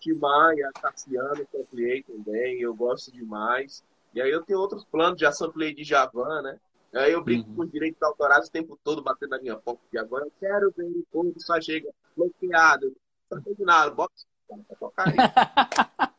Timaya, 0.00 0.70
Cassiano, 0.80 1.46
ampliei 1.54 2.02
também, 2.02 2.60
eu 2.60 2.74
gosto 2.74 3.12
demais. 3.12 3.82
E 4.14 4.20
aí 4.20 4.30
eu 4.30 4.42
tenho 4.42 4.58
outros 4.58 4.84
planos, 4.84 5.20
já 5.20 5.32
samplei 5.32 5.74
de 5.74 5.84
Javan, 5.84 6.42
né? 6.42 6.58
Aí 6.96 7.12
eu 7.12 7.22
brinco 7.22 7.50
uhum. 7.50 7.56
com 7.56 7.62
os 7.62 7.70
direitos 7.70 8.02
autorais 8.02 8.48
o 8.48 8.50
tempo 8.50 8.78
todo 8.82 9.02
batendo 9.02 9.30
na 9.30 9.40
minha 9.40 9.56
porta 9.56 9.82
de 9.90 9.98
agora. 9.98 10.24
Eu 10.24 10.32
quero 10.40 10.72
ver 10.76 10.84
o 10.84 11.06
povo 11.12 11.34
só 11.38 11.60
chega 11.60 11.90
bloqueado. 12.16 12.96
Não 13.30 13.42
tem 13.42 13.54
nada, 13.60 13.90
bota 13.90 14.14
pra 14.48 14.76
tocar 14.78 15.12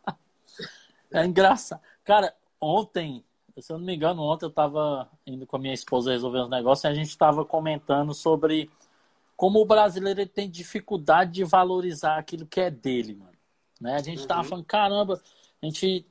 é 1.11 1.25
engraçado. 1.25 1.81
Cara, 2.03 2.35
ontem, 2.59 3.23
se 3.57 3.71
eu 3.71 3.77
não 3.77 3.85
me 3.85 3.95
engano, 3.95 4.21
ontem 4.21 4.45
eu 4.45 4.51
tava 4.51 5.09
indo 5.25 5.47
com 5.47 5.55
a 5.55 5.59
minha 5.59 5.73
esposa 5.73 6.11
resolver 6.11 6.41
uns 6.41 6.49
negócios 6.49 6.83
e 6.83 6.87
a 6.87 6.93
gente 6.93 7.17
tava 7.17 7.45
comentando 7.45 8.13
sobre 8.13 8.69
como 9.35 9.61
o 9.61 9.65
brasileiro 9.65 10.25
tem 10.27 10.49
dificuldade 10.49 11.31
de 11.31 11.43
valorizar 11.43 12.17
aquilo 12.17 12.45
que 12.45 12.59
é 12.59 12.69
dele, 12.69 13.15
mano. 13.15 13.37
Né? 13.79 13.95
A 13.95 14.01
gente 14.01 14.21
uhum. 14.21 14.27
tava 14.27 14.43
falando, 14.43 14.65
caramba, 14.65 15.21
a 15.61 15.65
gente. 15.65 16.05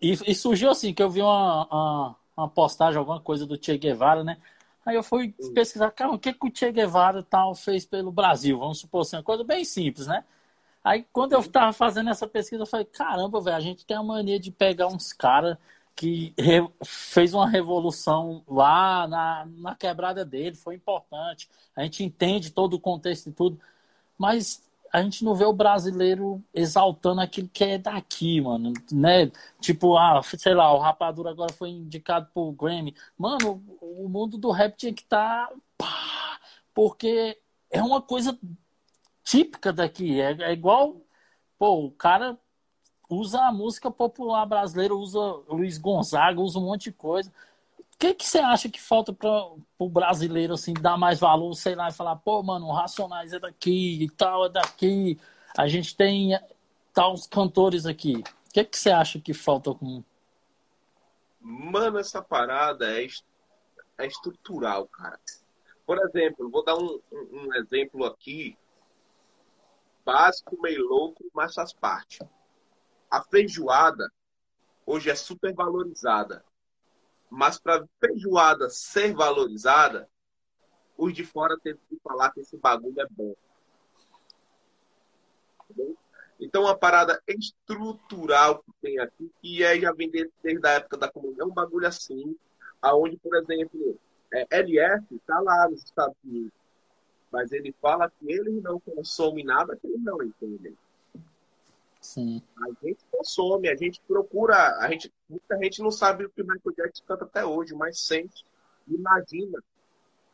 E, 0.00 0.12
e 0.30 0.34
surgiu 0.34 0.70
assim, 0.70 0.94
que 0.94 1.02
eu 1.02 1.10
vi 1.10 1.20
uma, 1.20 1.66
uma 1.66 2.16
uma 2.40 2.48
postagem, 2.48 2.98
alguma 2.98 3.20
coisa 3.20 3.46
do 3.46 3.62
Che 3.62 3.76
Guevara, 3.78 4.24
né? 4.24 4.38
Aí 4.84 4.96
eu 4.96 5.02
fui 5.02 5.34
pesquisar, 5.54 5.90
cara, 5.90 6.10
o 6.12 6.18
que, 6.18 6.32
que 6.32 6.46
o 6.46 6.52
Che 6.54 6.72
Guevara 6.72 7.22
tal 7.22 7.54
fez 7.54 7.84
pelo 7.84 8.10
Brasil? 8.10 8.58
Vamos 8.58 8.78
supor 8.80 9.02
assim, 9.02 9.16
uma 9.16 9.22
coisa 9.22 9.44
bem 9.44 9.64
simples, 9.64 10.06
né? 10.06 10.24
Aí 10.82 11.04
quando 11.12 11.34
eu 11.34 11.48
tava 11.48 11.72
fazendo 11.72 12.10
essa 12.10 12.26
pesquisa, 12.26 12.62
eu 12.62 12.66
falei, 12.66 12.86
caramba, 12.86 13.40
velho, 13.40 13.56
a 13.56 13.60
gente 13.60 13.84
tem 13.84 13.96
a 13.96 14.02
mania 14.02 14.40
de 14.40 14.50
pegar 14.50 14.86
uns 14.88 15.12
caras 15.12 15.56
que 15.94 16.34
fez 16.82 17.34
uma 17.34 17.48
revolução 17.48 18.42
lá 18.48 19.06
na, 19.06 19.46
na 19.58 19.74
quebrada 19.74 20.24
dele, 20.24 20.56
foi 20.56 20.74
importante. 20.74 21.48
A 21.76 21.82
gente 21.82 22.02
entende 22.02 22.50
todo 22.50 22.74
o 22.74 22.80
contexto 22.80 23.28
e 23.28 23.32
tudo, 23.32 23.60
mas 24.16 24.62
a 24.92 25.02
gente 25.02 25.24
não 25.24 25.34
vê 25.34 25.44
o 25.44 25.52
brasileiro 25.52 26.42
exaltando 26.52 27.20
aquilo 27.20 27.48
que 27.48 27.64
é 27.64 27.78
daqui, 27.78 28.40
mano, 28.40 28.72
né? 28.90 29.30
Tipo, 29.60 29.96
ah, 29.96 30.20
sei 30.22 30.54
lá, 30.54 30.72
o 30.72 30.78
Rapadura 30.78 31.30
agora 31.30 31.52
foi 31.52 31.70
indicado 31.70 32.28
pro 32.34 32.52
Grammy. 32.52 32.94
Mano, 33.16 33.62
o 33.80 34.08
mundo 34.08 34.36
do 34.36 34.50
rap 34.50 34.76
tinha 34.76 34.92
que 34.92 35.02
estar 35.02 35.48
tá, 35.78 36.40
porque 36.74 37.38
é 37.70 37.82
uma 37.82 38.02
coisa 38.02 38.38
típica 39.24 39.72
daqui, 39.72 40.20
é, 40.20 40.32
é 40.42 40.52
igual, 40.52 40.96
pô, 41.58 41.86
o 41.86 41.90
cara 41.92 42.36
usa 43.08 43.40
a 43.46 43.52
música 43.52 43.90
popular 43.90 44.44
brasileira, 44.46 44.94
usa 44.94 45.18
Luiz 45.48 45.78
Gonzaga, 45.78 46.40
usa 46.40 46.58
um 46.58 46.64
monte 46.64 46.84
de 46.84 46.92
coisa 46.92 47.32
que, 48.00 48.14
que 48.14 48.26
você 48.26 48.38
acha 48.38 48.70
que 48.70 48.80
falta 48.80 49.12
para 49.12 49.28
o 49.78 49.88
brasileiro 49.88 50.54
assim 50.54 50.72
dar 50.72 50.96
mais 50.96 51.20
valor, 51.20 51.52
sei 51.54 51.74
lá, 51.74 51.90
e 51.90 51.92
falar, 51.92 52.16
pô, 52.16 52.42
mano, 52.42 52.66
o 52.66 52.72
Racionais 52.72 53.34
é 53.34 53.38
daqui 53.38 54.02
e 54.02 54.08
tal, 54.08 54.46
é 54.46 54.48
daqui. 54.48 55.20
A 55.54 55.68
gente 55.68 55.94
tem 55.94 56.30
tal 56.94 57.14
cantores 57.30 57.84
aqui. 57.84 58.16
O 58.16 58.52
que, 58.54 58.64
que 58.64 58.78
você 58.78 58.90
acha 58.90 59.20
que 59.20 59.34
falta 59.34 59.74
com. 59.74 60.02
Mano, 61.38 61.98
essa 61.98 62.22
parada 62.22 62.90
é, 62.90 63.06
é 63.98 64.06
estrutural, 64.06 64.88
cara. 64.88 65.20
Por 65.84 65.98
exemplo, 65.98 66.50
vou 66.50 66.64
dar 66.64 66.76
um, 66.76 67.00
um, 67.12 67.28
um 67.32 67.54
exemplo 67.54 68.06
aqui, 68.06 68.56
básico, 70.06 70.58
meio 70.62 70.88
louco, 70.88 71.22
mas 71.34 71.54
faz 71.54 71.74
parte. 71.74 72.18
A 73.10 73.22
feijoada 73.22 74.10
hoje 74.86 75.10
é 75.10 75.14
super 75.14 75.54
valorizada. 75.54 76.42
Mas 77.30 77.58
para 77.60 77.86
feijoada 78.00 78.68
ser 78.68 79.14
valorizada, 79.14 80.08
os 80.96 81.14
de 81.14 81.24
fora 81.24 81.56
teve 81.62 81.78
que 81.88 81.96
falar 82.02 82.30
que 82.32 82.40
esse 82.40 82.56
bagulho 82.56 83.00
é 83.00 83.06
bom. 83.10 83.34
Então, 86.40 86.62
uma 86.62 86.76
parada 86.76 87.22
estrutural 87.28 88.62
que 88.62 88.72
tem 88.80 88.98
aqui, 88.98 89.30
que 89.40 89.62
é 89.62 89.78
já 89.78 89.92
vem 89.92 90.10
desde 90.10 90.66
a 90.66 90.70
época 90.70 90.96
da 90.96 91.06
é 91.06 91.44
um 91.44 91.50
bagulho 91.50 91.86
assim, 91.86 92.36
aonde, 92.80 93.16
por 93.18 93.36
exemplo, 93.36 93.98
é, 94.32 94.46
LF 94.50 95.14
está 95.14 95.38
lá 95.40 95.68
nos 95.68 95.84
Estados 95.84 96.16
Unidos, 96.24 96.52
mas 97.30 97.52
ele 97.52 97.74
fala 97.80 98.10
que 98.10 98.32
eles 98.32 98.62
não 98.62 98.80
consomem 98.80 99.44
nada 99.44 99.76
que 99.76 99.86
eles 99.86 100.02
não 100.02 100.22
entendem. 100.22 100.76
Sim. 102.00 102.42
A 102.56 102.86
gente 102.86 103.04
consome, 103.10 103.68
a 103.68 103.76
gente 103.76 104.00
procura, 104.08 104.78
a 104.78 104.90
gente, 104.90 105.12
muita 105.28 105.56
gente 105.58 105.82
não 105.82 105.90
sabe 105.90 106.24
o 106.24 106.30
que 106.30 106.42
o 106.42 106.46
Michael 106.46 106.74
Jackson 106.74 107.04
canta 107.06 107.24
até 107.24 107.44
hoje, 107.44 107.74
mas 107.74 108.00
sente, 108.00 108.44
imagina 108.88 109.62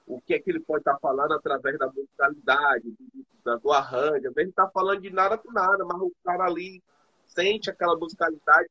o 0.06 0.20
que 0.20 0.34
é 0.34 0.38
que 0.38 0.48
ele 0.48 0.60
pode 0.60 0.82
estar 0.82 0.96
falando 0.98 1.32
através 1.32 1.76
da 1.76 1.88
musicalidade, 1.88 2.96
do, 3.44 3.58
do 3.58 3.72
arranjo. 3.72 4.28
Às 4.28 4.34
vezes 4.34 4.50
está 4.50 4.68
falando 4.68 5.00
de 5.00 5.10
nada 5.10 5.36
com 5.36 5.50
nada, 5.50 5.84
mas 5.84 6.00
o 6.00 6.12
cara 6.24 6.44
ali 6.44 6.80
sente 7.26 7.68
aquela 7.68 7.96
musicalidade 7.96 8.70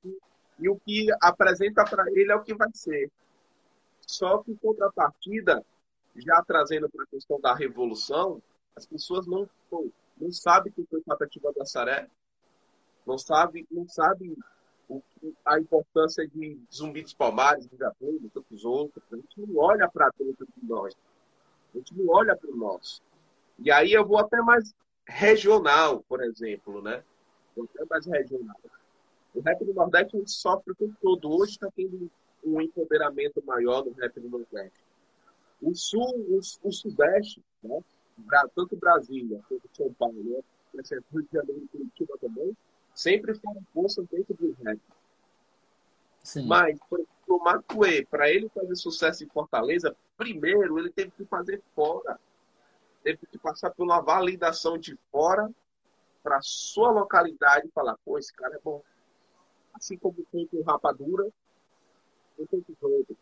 e 0.58 0.70
o 0.70 0.80
que 0.80 1.08
apresenta 1.22 1.84
para 1.84 2.10
ele 2.12 2.32
é 2.32 2.36
o 2.36 2.44
que 2.44 2.56
vai 2.56 2.70
ser. 2.74 3.12
Só 4.08 4.38
que 4.38 4.52
em 4.52 4.56
contrapartida, 4.56 5.66
já 6.16 6.42
trazendo 6.48 6.90
para 6.90 7.04
a 7.04 7.08
questão 7.08 7.42
da 7.42 7.54
revolução, 7.54 8.42
as 8.74 8.86
pessoas 8.86 9.28
não, 9.28 9.50
não, 9.70 9.92
não 10.18 10.32
sabem 10.32 10.72
que 10.72 10.86
foi 10.86 11.02
Patativa 11.02 11.52
da 11.54 11.66
Saré, 11.66 12.08
não 13.06 13.18
sabe, 13.18 13.68
não 13.72 13.88
sabe 13.88 14.38
o, 14.90 15.02
a 15.46 15.60
importância 15.60 16.28
de 16.28 16.60
Zumbi 16.74 17.02
dos 17.02 17.14
Palmares, 17.14 17.68
de 17.68 17.78
Japão, 17.78 18.18
de 18.18 18.30
tantos 18.30 18.66
outros. 18.66 19.04
A 19.12 19.16
gente 19.16 19.42
não 19.42 19.58
olha 19.58 19.90
para 19.90 20.10
dentro 20.18 20.46
de 20.46 20.68
nós. 20.68 20.96
A 21.74 21.78
gente 21.78 21.96
não 21.96 22.08
olha 22.14 22.36
para 22.36 22.50
o 22.50 22.56
nosso. 22.56 23.02
E 23.60 23.72
aí 23.72 23.94
eu 23.94 24.06
vou 24.06 24.18
até 24.18 24.38
mais 24.42 24.74
regional, 25.08 26.04
por 26.08 26.24
exemplo, 26.24 26.82
né? 26.82 27.04
Vou 27.56 27.68
até 27.74 27.86
mais 27.86 28.06
regional. 28.06 28.58
O 29.34 29.42
rap 29.42 29.64
do 29.64 29.74
Nordeste 29.74 30.22
sofre 30.26 30.72
o 30.72 30.76
tempo 30.76 30.96
todo. 31.02 31.30
Hoje 31.30 31.54
está 31.54 31.70
tendo 31.76 32.10
um 32.44 32.62
empoderamento 32.62 33.44
maior 33.46 33.84
no 33.84 33.92
rap 33.94 34.20
do 34.20 34.30
Nordeste. 34.30 34.80
O 35.62 35.74
Sul, 35.74 36.26
o, 36.30 36.40
o 36.40 36.72
Sudeste, 36.72 37.42
né? 37.64 37.82
tanto 38.56 38.76
Brasília 38.78 39.42
quanto 39.48 39.70
São 39.74 39.92
Paulo, 39.94 40.24
né? 40.24 40.40
Rio 41.12 41.24
de 41.24 41.30
Janeiro 41.32 41.64
e 41.64 41.68
Curitiba 41.70 42.18
também, 42.20 42.56
sempre 42.96 43.36
foram 43.36 43.62
forças 43.74 44.08
dentro 44.08 44.34
do 44.34 44.56
rap. 44.64 44.80
Sim. 46.24 46.48
Mas, 46.48 46.80
por 46.90 47.00
exemplo, 47.00 47.14
o 47.28 47.44
Matuê, 47.44 48.06
para 48.06 48.32
ele 48.32 48.50
fazer 48.50 48.76
sucesso 48.76 49.24
em 49.24 49.28
Fortaleza, 49.28 49.96
primeiro 50.18 50.80
ele 50.80 50.90
teve 50.90 51.12
que 51.12 51.26
fazer 51.26 51.62
fora. 51.76 52.20
Teve 53.04 53.20
que 53.28 53.38
passar 53.38 53.70
por 53.70 53.84
uma 53.84 54.02
validação 54.02 54.78
de 54.78 54.98
fora 55.12 55.48
para 56.24 56.42
sua 56.42 56.90
localidade 56.90 57.68
e 57.68 57.72
falar, 57.72 57.96
pô, 58.04 58.18
esse 58.18 58.34
cara 58.34 58.56
é 58.56 58.60
bom. 58.64 58.82
Assim 59.74 59.98
como 59.98 60.26
tem 60.32 60.48
com 60.48 60.64
Rapadura, 60.64 61.30
tem 62.50 62.62
com 62.62 62.88
outros. 62.88 63.18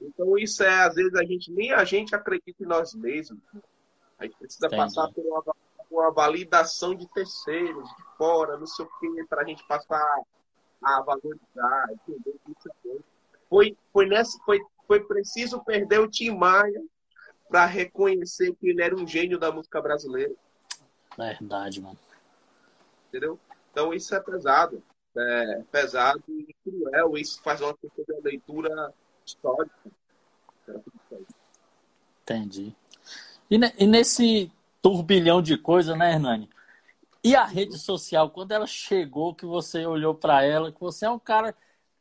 Então 0.00 0.38
isso 0.38 0.62
é, 0.62 0.84
às 0.84 0.94
vezes, 0.94 1.14
a 1.14 1.24
gente 1.24 1.50
nem 1.50 1.72
a 1.72 1.84
gente 1.84 2.14
acredita 2.14 2.62
em 2.62 2.66
nós 2.66 2.94
mesmos. 2.94 3.42
A 4.18 4.24
gente 4.24 4.36
precisa 4.38 4.66
Entendi. 4.66 4.82
passar 4.82 5.12
por 5.12 5.24
uma 5.26 5.42
uma 5.90 6.10
validação 6.10 6.94
de 6.94 7.06
terceiros, 7.08 7.88
de 7.88 8.04
fora, 8.16 8.56
não 8.56 8.66
sei 8.66 8.84
o 8.84 8.90
quê, 8.98 9.24
para 9.28 9.42
a 9.42 9.44
gente 9.44 9.66
passar 9.66 10.22
a 10.82 11.02
valorizar, 11.02 11.86
entender 11.92 12.34
isso 12.48 12.68
é 12.68 12.98
foi, 13.48 13.76
foi, 13.92 14.06
nessa, 14.06 14.38
foi, 14.44 14.60
foi 14.86 15.00
preciso 15.04 15.62
perder 15.64 16.00
o 16.00 16.08
Tim 16.08 16.30
Maia 16.30 16.82
para 17.48 17.64
reconhecer 17.64 18.54
que 18.56 18.68
ele 18.68 18.82
era 18.82 18.94
um 18.94 19.06
gênio 19.06 19.38
da 19.38 19.50
música 19.50 19.80
brasileira. 19.80 20.34
Verdade, 21.16 21.80
mano. 21.80 21.98
Entendeu? 23.08 23.38
Então 23.70 23.92
isso 23.94 24.14
é 24.14 24.20
pesado. 24.20 24.82
É 25.16 25.62
pesado 25.72 26.22
e 26.28 26.54
cruel. 26.62 27.16
Isso 27.16 27.42
faz 27.42 27.60
uma 27.62 27.74
leitura 28.22 28.92
histórica. 29.24 29.74
Entendi. 32.22 32.76
E, 33.50 33.56
e 33.78 33.86
nesse 33.86 34.52
turbilhão 34.82 35.42
de 35.42 35.56
coisas, 35.56 35.96
né, 35.96 36.12
Hernani? 36.12 36.48
E 37.22 37.34
a 37.34 37.44
rede 37.44 37.78
social, 37.78 38.30
quando 38.30 38.52
ela 38.52 38.66
chegou, 38.66 39.34
que 39.34 39.44
você 39.44 39.84
olhou 39.84 40.14
para 40.14 40.44
ela, 40.44 40.72
que 40.72 40.80
você 40.80 41.04
é 41.06 41.10
um 41.10 41.18
cara 41.18 41.54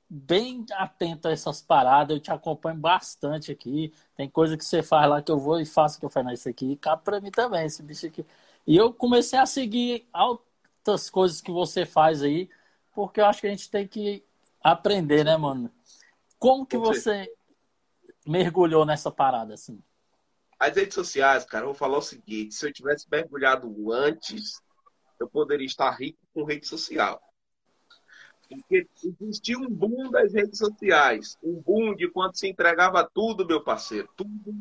bem 0.10 0.66
atento 0.72 1.28
a 1.28 1.32
essas 1.32 1.62
paradas, 1.62 2.16
eu 2.16 2.22
te 2.22 2.32
acompanho 2.32 2.78
bastante 2.78 3.52
aqui. 3.52 3.94
Tem 4.16 4.30
coisa 4.30 4.56
que 4.56 4.64
você 4.64 4.82
faz 4.82 5.10
lá 5.10 5.22
que 5.22 5.32
eu 5.32 5.40
vou 5.40 5.60
e 5.60 5.66
faço 5.66 6.00
que 6.00 6.06
eu 6.06 6.10
faço 6.10 6.32
isso 6.32 6.50
aqui, 6.50 6.72
e 6.72 6.78
cabe 6.78 7.04
para 7.04 7.20
mim 7.20 7.32
também, 7.32 7.66
esse 7.66 7.84
bicho 7.84 8.08
aqui. 8.08 8.26
E 8.66 8.76
eu 8.78 8.94
comecei 8.94 9.38
a 9.40 9.46
seguir 9.46 10.08
altas 10.14 11.10
coisas 11.10 11.42
que 11.42 11.52
você 11.52 11.86
faz 11.86 12.22
aí, 12.22 12.50
porque 12.94 13.20
eu 13.20 13.26
acho 13.26 13.42
que 13.42 13.48
a 13.48 13.50
gente 13.50 13.70
tem 13.70 13.88
que 13.88 14.24
aprender, 14.64 15.24
né, 15.24 15.36
mano? 15.36 15.72
Como 16.40 16.66
que 16.66 16.78
você 16.78 17.30
mergulhou 18.26 18.86
nessa 18.86 19.12
parada, 19.12 19.54
assim? 19.54 19.82
As 20.60 20.76
redes 20.76 20.96
sociais, 20.96 21.46
cara, 21.46 21.64
eu 21.64 21.68
vou 21.68 21.76
falar 21.76 21.98
o 21.98 22.02
seguinte: 22.02 22.56
se 22.56 22.66
eu 22.66 22.74
tivesse 22.74 23.08
mergulhado 23.10 23.92
antes, 23.92 24.62
eu 25.20 25.30
poderia 25.30 25.66
estar 25.66 25.92
rico 25.92 26.20
com 26.34 26.44
rede 26.44 26.68
social. 26.68 27.22
Porque 28.50 28.88
existia 29.22 29.58
um 29.58 29.70
boom 29.70 30.10
das 30.10 30.34
redes 30.34 30.58
sociais. 30.58 31.38
Um 31.44 31.62
boom 31.62 31.96
de 31.96 32.10
quando 32.10 32.38
se 32.38 32.48
entregava 32.48 33.08
tudo, 33.14 33.46
meu 33.46 33.62
parceiro. 33.62 34.10
Tudo. 34.16 34.58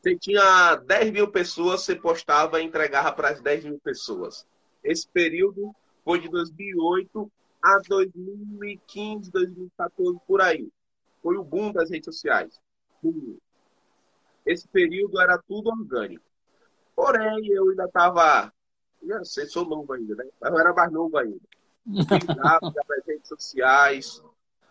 Você 0.00 0.16
tinha 0.16 0.74
10 0.76 1.12
mil 1.12 1.30
pessoas, 1.30 1.82
você 1.82 1.94
postava 1.94 2.60
e 2.60 2.64
entregava 2.64 3.12
para 3.12 3.30
as 3.30 3.40
10 3.40 3.64
mil 3.64 3.78
pessoas. 3.78 4.44
Esse 4.82 5.06
período 5.08 5.72
foi 6.04 6.18
de 6.18 6.28
2008 6.28 7.30
a 7.62 7.78
2015, 7.88 9.30
2014, 9.30 10.18
por 10.26 10.40
aí. 10.40 10.68
Foi 11.22 11.36
o 11.36 11.44
boom 11.44 11.72
das 11.72 11.88
redes 11.90 12.06
sociais. 12.06 12.60
Esse 14.44 14.66
período 14.68 15.20
era 15.20 15.38
tudo 15.38 15.70
orgânico. 15.70 16.24
Porém, 16.94 17.46
eu 17.48 17.70
ainda 17.70 17.84
estava. 17.84 18.52
Eu 19.02 19.24
sei, 19.24 19.46
sou 19.46 19.64
novo 19.64 19.92
ainda, 19.92 20.14
né? 20.14 20.24
Mas 20.40 20.52
eu 20.52 20.58
era 20.58 20.72
mais 20.72 20.92
novo 20.92 21.16
ainda. 21.16 21.40
das 21.86 23.06
redes 23.06 23.28
sociais, 23.28 24.22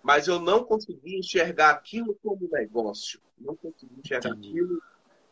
mas 0.01 0.28
eu 0.28 0.40
não 0.40 0.63
consegui 0.63 1.18
enxergar 1.18 1.72
aquilo 1.72 2.16
como 2.24 2.50
negócio. 2.50 3.20
Não 3.38 3.56
consegui 3.56 4.00
enxergar 4.00 4.30
Entendi. 4.30 4.50
aquilo 4.50 4.82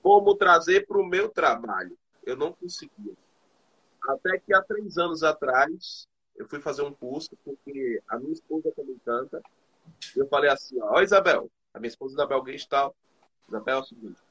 como 0.01 0.36
trazer 0.36 0.86
para 0.86 1.00
o 1.00 1.05
meu 1.05 1.29
trabalho. 1.29 1.98
Eu 2.25 2.36
não 2.36 2.51
conseguia. 2.53 3.13
Até 4.01 4.39
que 4.39 4.53
há 4.53 4.62
três 4.62 4.98
anos 4.98 5.24
atrás, 5.24 6.08
eu 6.36 6.48
fui 6.48 6.60
fazer 6.60 6.81
um 6.81 6.93
curso, 6.93 7.29
porque 7.43 8.01
a 8.08 8.17
minha 8.17 8.34
esposa 8.34 8.72
também 8.75 8.98
canta. 9.05 9.41
Eu 10.15 10.27
falei 10.27 10.50
assim, 10.50 10.79
ó, 10.81 11.01
Isabel, 11.01 11.50
a 11.74 11.79
minha 11.79 11.89
esposa 11.89 12.13
Isabel 12.13 12.41
Gristal, 12.41 12.96
Isabel 13.48 13.77
é 13.77 13.79
o 13.79 13.84
seguinte, 13.84 14.22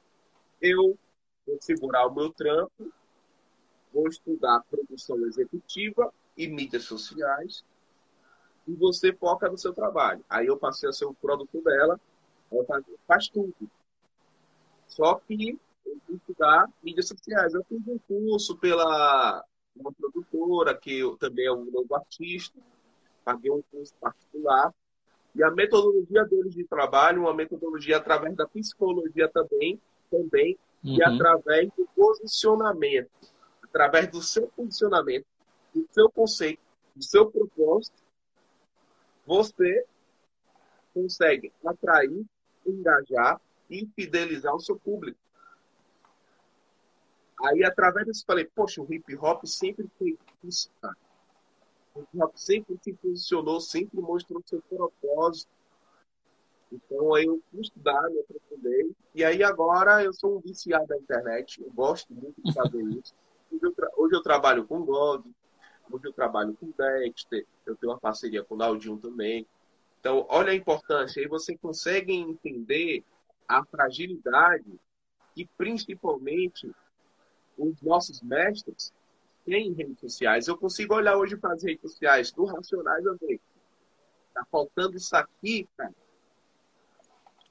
eu 0.60 0.98
vou 1.46 1.58
segurar 1.60 2.06
o 2.06 2.14
meu 2.14 2.32
trampo, 2.32 2.92
vou 3.92 4.08
estudar 4.08 4.62
produção 4.70 5.18
executiva 5.26 6.12
e 6.36 6.46
mídias 6.46 6.84
sociais, 6.84 7.64
e 8.66 8.74
você 8.74 9.12
foca 9.12 9.48
no 9.48 9.56
seu 9.56 9.72
trabalho. 9.72 10.24
Aí 10.28 10.46
eu 10.46 10.56
passei 10.56 10.88
a 10.88 10.92
ser 10.92 11.06
o 11.06 11.14
produto 11.14 11.62
dela, 11.62 11.98
ela 12.52 12.64
faz, 12.64 12.84
faz 13.06 13.28
tudo. 13.28 13.54
Só 14.86 15.14
que 15.16 15.58
eu 15.86 15.98
fui 16.06 16.16
estudar 16.16 16.68
mídias 16.82 17.08
sociais. 17.08 17.54
Eu 17.54 17.64
fiz 17.64 17.80
um 17.86 17.98
curso 17.98 18.56
pela 18.58 19.44
uma 19.74 19.92
produtora, 19.92 20.76
que 20.76 20.98
eu, 20.98 21.16
também 21.16 21.46
é 21.46 21.52
um 21.52 21.70
novo 21.70 21.94
artista, 21.94 22.58
paguei 23.24 23.50
um 23.50 23.62
curso 23.70 23.94
particular. 24.00 24.74
E 25.34 25.42
a 25.42 25.50
metodologia 25.50 26.24
deles 26.24 26.54
de 26.54 26.64
trabalho, 26.64 27.22
uma 27.22 27.34
metodologia 27.34 27.96
através 27.96 28.34
da 28.34 28.46
psicologia 28.46 29.28
também, 29.28 29.80
também 30.10 30.58
uhum. 30.84 30.96
e 30.96 31.02
através 31.02 31.70
do 31.76 31.88
posicionamento, 31.94 33.10
através 33.62 34.08
do 34.08 34.22
seu 34.22 34.48
posicionamento, 34.48 35.26
do 35.74 35.86
seu 35.90 36.10
conceito, 36.10 36.60
do 36.94 37.02
seu 37.02 37.30
propósito, 37.30 37.96
você 39.26 39.84
consegue 40.94 41.52
atrair, 41.64 42.24
engajar 42.66 43.40
e 43.70 43.86
fidelizar 43.94 44.54
o 44.54 44.60
seu 44.60 44.78
público. 44.78 45.18
Aí, 47.44 47.62
através 47.62 48.06
disso, 48.06 48.24
falei, 48.26 48.44
poxa, 48.46 48.82
o 48.82 48.92
hip 48.92 49.14
hop 49.16 49.44
sempre 49.44 49.88
fez 49.98 50.16
isso, 50.42 50.70
cara. 50.80 50.96
O 51.94 52.00
hip 52.00 52.20
hop 52.20 52.36
sempre 52.36 52.76
se 52.82 52.92
posicionou, 52.94 53.60
sempre 53.60 54.00
mostrou 54.00 54.42
seu 54.44 54.60
propósito. 54.62 55.50
Então, 56.70 57.14
aí 57.14 57.24
eu 57.24 57.40
fui 57.50 57.60
estudar, 57.60 58.02
me 58.10 58.20
aprofundei. 58.20 58.90
E 59.14 59.24
aí, 59.24 59.42
agora, 59.42 60.02
eu 60.02 60.12
sou 60.12 60.36
um 60.36 60.40
viciado 60.40 60.86
da 60.86 60.96
internet. 60.96 61.62
Eu 61.62 61.72
gosto 61.72 62.12
muito 62.12 62.40
de 62.42 62.52
fazer 62.52 62.82
isso. 62.92 63.14
Hoje 63.50 63.62
eu, 63.64 63.74
hoje 63.96 64.14
eu 64.14 64.22
trabalho 64.22 64.66
com 64.66 64.84
GOG, 64.84 65.24
hoje 65.90 66.04
eu 66.06 66.12
trabalho 66.12 66.54
com 66.60 66.70
Dexter, 66.76 67.46
eu 67.64 67.74
tenho 67.76 67.92
uma 67.92 67.98
parceria 67.98 68.44
com 68.44 68.54
o 68.54 68.58
Naldinho 68.58 68.98
também. 68.98 69.46
Então, 70.00 70.26
olha 70.28 70.52
a 70.52 70.54
importância. 70.54 71.20
Aí 71.20 71.28
você 71.28 71.56
consegue 71.56 72.12
entender 72.12 73.02
a 73.48 73.64
fragilidade 73.64 74.78
e, 75.34 75.46
principalmente, 75.56 76.70
os 77.56 77.80
nossos 77.82 78.20
mestres 78.22 78.92
têm 79.44 79.72
redes 79.72 79.98
sociais. 79.98 80.46
Eu 80.46 80.56
consigo 80.56 80.94
olhar 80.94 81.16
hoje 81.16 81.36
para 81.36 81.54
as 81.54 81.62
redes 81.62 81.90
sociais 81.90 82.30
do 82.30 82.44
Racionais 82.44 83.04
e 83.04 83.26
ver. 83.26 83.40
Está 84.28 84.44
faltando 84.50 84.96
isso 84.96 85.16
aqui, 85.16 85.66
cara. 85.76 85.94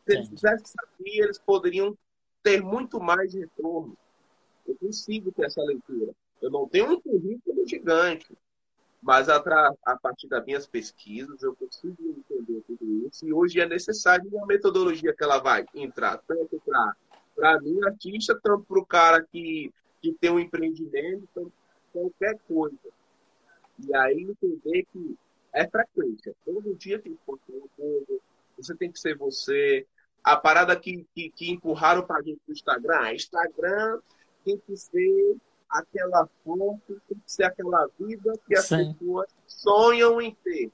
Se 0.08 0.16
eles 0.16 0.30
fizessem 0.30 0.76
aqui, 0.80 1.20
eles 1.20 1.38
poderiam 1.38 1.98
ter 2.42 2.62
muito 2.62 3.00
mais 3.00 3.34
retorno. 3.34 3.96
Eu 4.66 4.76
consigo 4.76 5.32
ter 5.32 5.46
essa 5.46 5.62
leitura. 5.62 6.14
Eu 6.42 6.50
não 6.50 6.68
tenho 6.68 6.92
um 6.92 7.02
currículo 7.02 7.68
gigante, 7.68 8.28
mas 9.02 9.30
a, 9.30 9.38
a 9.86 9.98
partir 9.98 10.28
das 10.28 10.46
minhas 10.46 10.66
pesquisas 10.66 11.44
eu 11.44 11.56
consigo 11.56 11.96
entender 12.02 12.64
tudo 12.66 13.08
isso. 13.08 13.28
E 13.28 13.34
hoje 13.34 13.60
é 13.60 13.68
necessário 13.68 14.28
uma 14.32 14.46
metodologia 14.46 15.14
que 15.14 15.24
ela 15.24 15.40
vai 15.40 15.66
entrar 15.76 16.18
tanto 16.28 16.62
para 17.36 17.62
mim, 17.62 17.84
artista, 17.84 18.40
tanto 18.42 18.64
para 18.66 18.80
o 18.80 18.86
cara 18.86 19.22
que 19.24 19.72
que 20.02 20.14
tem 20.14 20.30
um 20.30 20.40
empreendimento, 20.40 21.28
então, 21.32 21.52
qualquer 21.92 22.38
coisa. 22.48 22.78
E 23.80 23.96
aí 23.96 24.22
entender 24.24 24.86
que 24.92 25.18
é 25.54 25.68
frequência. 25.68 26.36
Todo 26.46 26.76
dia 26.76 27.00
tem 27.00 27.14
que 27.14 27.20
coisa, 27.26 28.22
você 28.58 28.76
tem 28.76 28.92
que 28.92 29.00
ser 29.00 29.18
você. 29.18 29.86
A 30.28 30.36
parada 30.36 30.76
que, 30.78 31.08
que, 31.16 31.30
que 31.30 31.50
empurraram 31.50 32.06
para 32.06 32.20
a 32.20 32.22
gente 32.22 32.42
do 32.46 32.52
Instagram, 32.52 33.14
Instagram 33.14 34.02
tem 34.44 34.58
que 34.58 34.76
ser 34.76 35.38
aquela 35.70 36.28
foto, 36.44 37.02
tem 37.08 37.18
que 37.18 37.32
ser 37.32 37.46
aquela 37.46 37.88
vida 37.98 38.34
que 38.46 38.54
as 38.54 38.66
Sim. 38.66 38.94
pessoas 38.94 39.34
sonham 39.48 40.22
em 40.22 40.36
ter. 40.44 40.70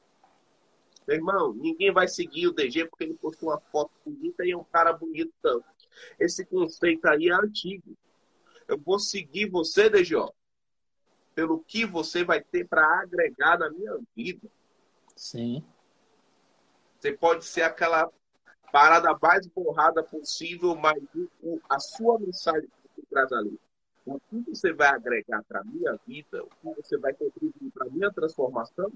Meu 1.08 1.18
irmão, 1.18 1.54
ninguém 1.54 1.94
vai 1.94 2.08
seguir 2.08 2.48
o 2.48 2.52
DG 2.52 2.86
porque 2.86 3.04
ele 3.04 3.14
postou 3.14 3.50
uma 3.50 3.60
foto 3.72 3.92
bonita 4.04 4.44
e 4.44 4.54
é 4.54 4.58
um 4.58 4.64
cara 4.64 4.92
bonito 4.92 5.32
tanto. 5.40 5.66
Esse 6.20 6.44
conceito 6.44 7.06
aí 7.06 7.30
é 7.30 7.34
antigo. 7.34 7.96
Eu 8.68 8.80
vou 8.80 8.98
seguir 8.98 9.52
você, 9.52 9.88
DGO, 9.88 10.34
pelo 11.36 11.60
que 11.60 11.86
você 11.86 12.24
vai 12.24 12.42
ter 12.42 12.68
para 12.68 13.02
agregar 13.02 13.60
na 13.60 13.70
minha 13.70 14.00
vida. 14.16 14.50
Sim. 15.16 15.64
Você 17.00 17.12
pode 17.12 17.46
ser 17.46 17.62
aquela 17.62 18.12
parada 18.74 19.16
mais 19.22 19.46
borrada 19.46 20.02
possível, 20.02 20.76
mas 20.76 20.98
a 21.70 21.80
sua 21.80 22.18
mensagem 22.18 22.64
que 22.64 22.90
você 22.96 23.08
traz 23.08 23.32
ali, 23.32 23.60
o 24.04 24.20
que 24.20 24.50
você 24.50 24.74
vai 24.74 24.88
agregar 24.88 25.44
para 25.44 25.62
a 25.62 25.64
minha 25.64 25.96
vida, 26.08 26.44
o 26.44 26.48
que 26.48 26.82
você 26.82 26.98
vai 26.98 27.14
contribuir 27.14 27.70
para 27.72 27.86
a 27.86 27.90
minha 27.92 28.12
transformação, 28.12 28.92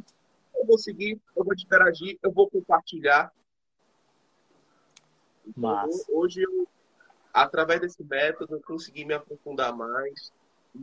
eu 0.56 0.66
vou 0.66 0.80
seguir, 0.80 1.22
eu 1.36 1.44
vou 1.44 1.54
interagir, 1.54 2.18
eu 2.24 2.32
vou 2.32 2.50
compartilhar. 2.50 3.32
Então, 5.46 5.90
hoje 6.10 6.42
eu 6.42 6.68
através 7.32 7.80
desse 7.80 8.04
método 8.04 8.56
eu 8.56 8.62
consegui 8.62 9.06
me 9.06 9.14
aprofundar 9.14 9.76
mais. 9.78 10.34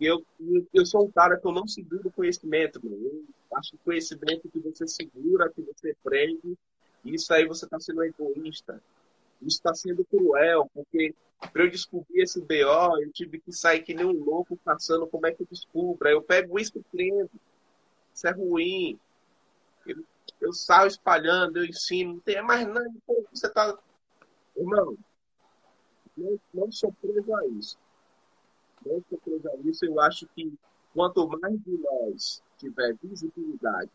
E 0.01 0.07
eu, 0.07 0.25
eu 0.73 0.87
sou 0.87 1.07
um 1.07 1.11
cara 1.11 1.37
que 1.37 1.45
eu 1.45 1.53
não 1.53 1.67
seguro 1.67 2.13
conhecimento, 2.13 2.81
Eu 2.85 3.25
acho 3.57 3.73
que 3.73 3.79
conhecimento 3.79 4.49
que 4.49 4.61
você 4.61 4.87
segura, 4.87 5.51
que 5.51 5.63
você 5.63 5.97
prende, 6.05 6.57
isso 7.05 7.33
aí 7.33 7.47
você 7.47 7.65
está 7.65 7.79
sendo 7.79 8.03
egoísta. 8.03 8.83
Isso 9.41 9.57
está 9.59 9.75
sendo 9.75 10.05
cruel, 10.05 10.71
porque 10.73 11.15
para 11.53 11.65
eu 11.65 11.71
descobrir 11.71 12.23
esse 12.23 12.41
BO, 12.41 13.03
eu 13.03 13.13
tive 13.13 13.39
que 13.39 13.53
sair 13.53 13.83
que 13.83 13.95
nem 13.95 14.07
um 14.07 14.25
louco 14.25 14.57
passando 14.65 15.07
como 15.07 15.27
é 15.27 15.33
que 15.33 15.43
eu 15.43 15.47
descubro. 15.51 16.09
Aí 16.09 16.15
eu 16.15 16.23
pego 16.23 16.59
isso 16.59 16.73
e 16.79 16.83
prendo. 16.83 17.31
Isso 18.15 18.27
é 18.27 18.31
ruim. 18.31 18.99
Eu, 19.87 20.03
eu 20.41 20.53
saio 20.53 20.89
espalhando, 20.89 21.59
eu 21.59 21.65
ensino. 21.65 22.15
Não 22.15 22.21
tem 22.21 22.41
mais 22.43 22.67
nada. 22.67 22.91
Você 23.33 23.47
está. 23.47 23.77
Irmão, 24.57 24.97
não, 26.17 26.41
não 26.53 26.73
sou 26.73 26.93
preso 26.93 27.35
a 27.35 27.47
isso. 27.49 27.79
Não 28.87 29.03
sou 29.09 29.19
preso 29.19 29.49
a 29.49 29.57
isso. 29.69 29.85
Eu 29.85 30.01
acho 30.01 30.27
que 30.29 30.53
quanto 30.95 31.29
mais 31.29 31.61
de 31.63 31.77
nós 31.79 32.43
tiver 32.57 32.97
visibilidade, 33.03 33.91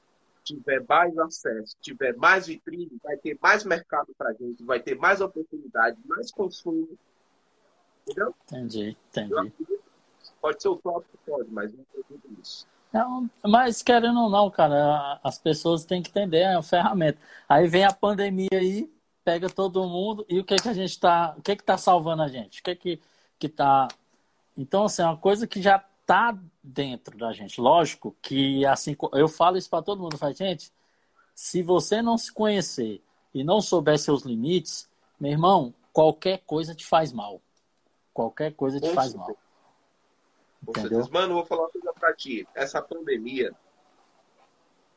tiver 0.56 0.84
mais 0.88 1.18
acesso, 1.18 1.76
tiver 1.82 2.16
mais 2.16 2.48
vitrine, 2.48 3.00
vai 3.04 3.18
ter 3.18 3.38
mais 3.42 3.64
mercado 3.64 4.14
para 4.18 4.34
gente, 4.34 4.64
vai 4.64 4.80
ter 4.80 4.96
mais 4.96 5.22
oportunidade, 5.22 5.98
mais 6.06 6.32
consumo. 6.32 6.98
Entendeu? 8.08 8.34
Entendi, 8.52 8.98
entendi. 9.10 9.54
Pode 10.42 10.62
ser 10.62 10.70
o 10.70 10.78
tópico, 10.78 11.18
pode, 11.26 11.50
mas 11.52 11.74
não 11.74 11.82
acredito 11.82 12.28
nisso. 12.38 12.68
Não, 12.92 13.30
mas 13.44 13.84
querendo 13.84 14.20
ou 14.20 14.30
não, 14.30 14.50
cara, 14.50 15.20
as 15.24 15.38
pessoas 15.38 15.86
têm 15.86 16.02
que 16.02 16.10
entender 16.10 16.44
a 16.44 16.62
ferramenta. 16.64 17.20
Aí 17.48 17.68
vem 17.68 17.84
a 17.86 17.94
pandemia 17.94 18.50
aí, 18.54 18.92
pega 19.24 19.50
todo 19.50 19.88
mundo 19.88 20.26
e 20.28 20.40
o 20.40 20.44
que 20.44 20.56
que 20.56 20.70
a 20.70 20.74
gente 20.74 20.90
está, 20.90 21.36
o 21.38 21.42
que 21.42 21.56
que 21.56 21.64
tá 21.64 21.78
salvando 21.78 22.24
a 22.24 22.28
gente? 22.28 22.62
O 22.62 22.64
que 22.64 22.76
que 22.76 23.02
que 23.38 23.48
tá 23.48 23.88
Então 24.58 24.86
assim, 24.86 25.02
é 25.02 25.06
uma 25.06 25.18
coisa 25.18 25.46
que 25.48 25.62
já 25.62 25.80
tá 26.10 26.36
dentro 26.64 27.16
da 27.20 27.32
gente. 27.32 27.62
Lógico 27.62 28.16
que 28.20 28.66
assim, 28.66 28.98
eu 29.14 29.28
falo 29.28 29.58
isso 29.58 29.70
para 29.70 29.84
todo 29.84 30.02
mundo, 30.02 30.18
faz 30.18 30.36
gente, 30.36 30.74
se 31.36 31.62
você 31.62 32.02
não 32.02 32.18
se 32.18 32.34
conhecer 32.34 33.00
e 33.32 33.44
não 33.44 33.62
souber 33.62 34.00
seus 34.00 34.24
limites, 34.24 34.90
meu 35.20 35.32
irmão, 35.32 35.72
qualquer 35.94 36.40
coisa 36.48 36.74
te 36.74 36.84
faz 36.84 37.14
mal. 37.14 37.40
Qualquer 38.12 38.56
coisa 38.56 38.80
te 38.80 38.90
Com 38.90 38.96
faz 38.96 39.12
certeza. 39.12 39.20
mal. 39.20 39.38
Entendeu? 40.64 40.90
certeza. 40.90 41.10
Mano, 41.12 41.36
vou 41.36 41.46
falar 41.46 41.62
uma 41.66 41.70
coisa 41.70 41.94
pra 41.94 42.12
ti. 42.16 42.48
Essa 42.56 42.82
pandemia, 42.82 43.56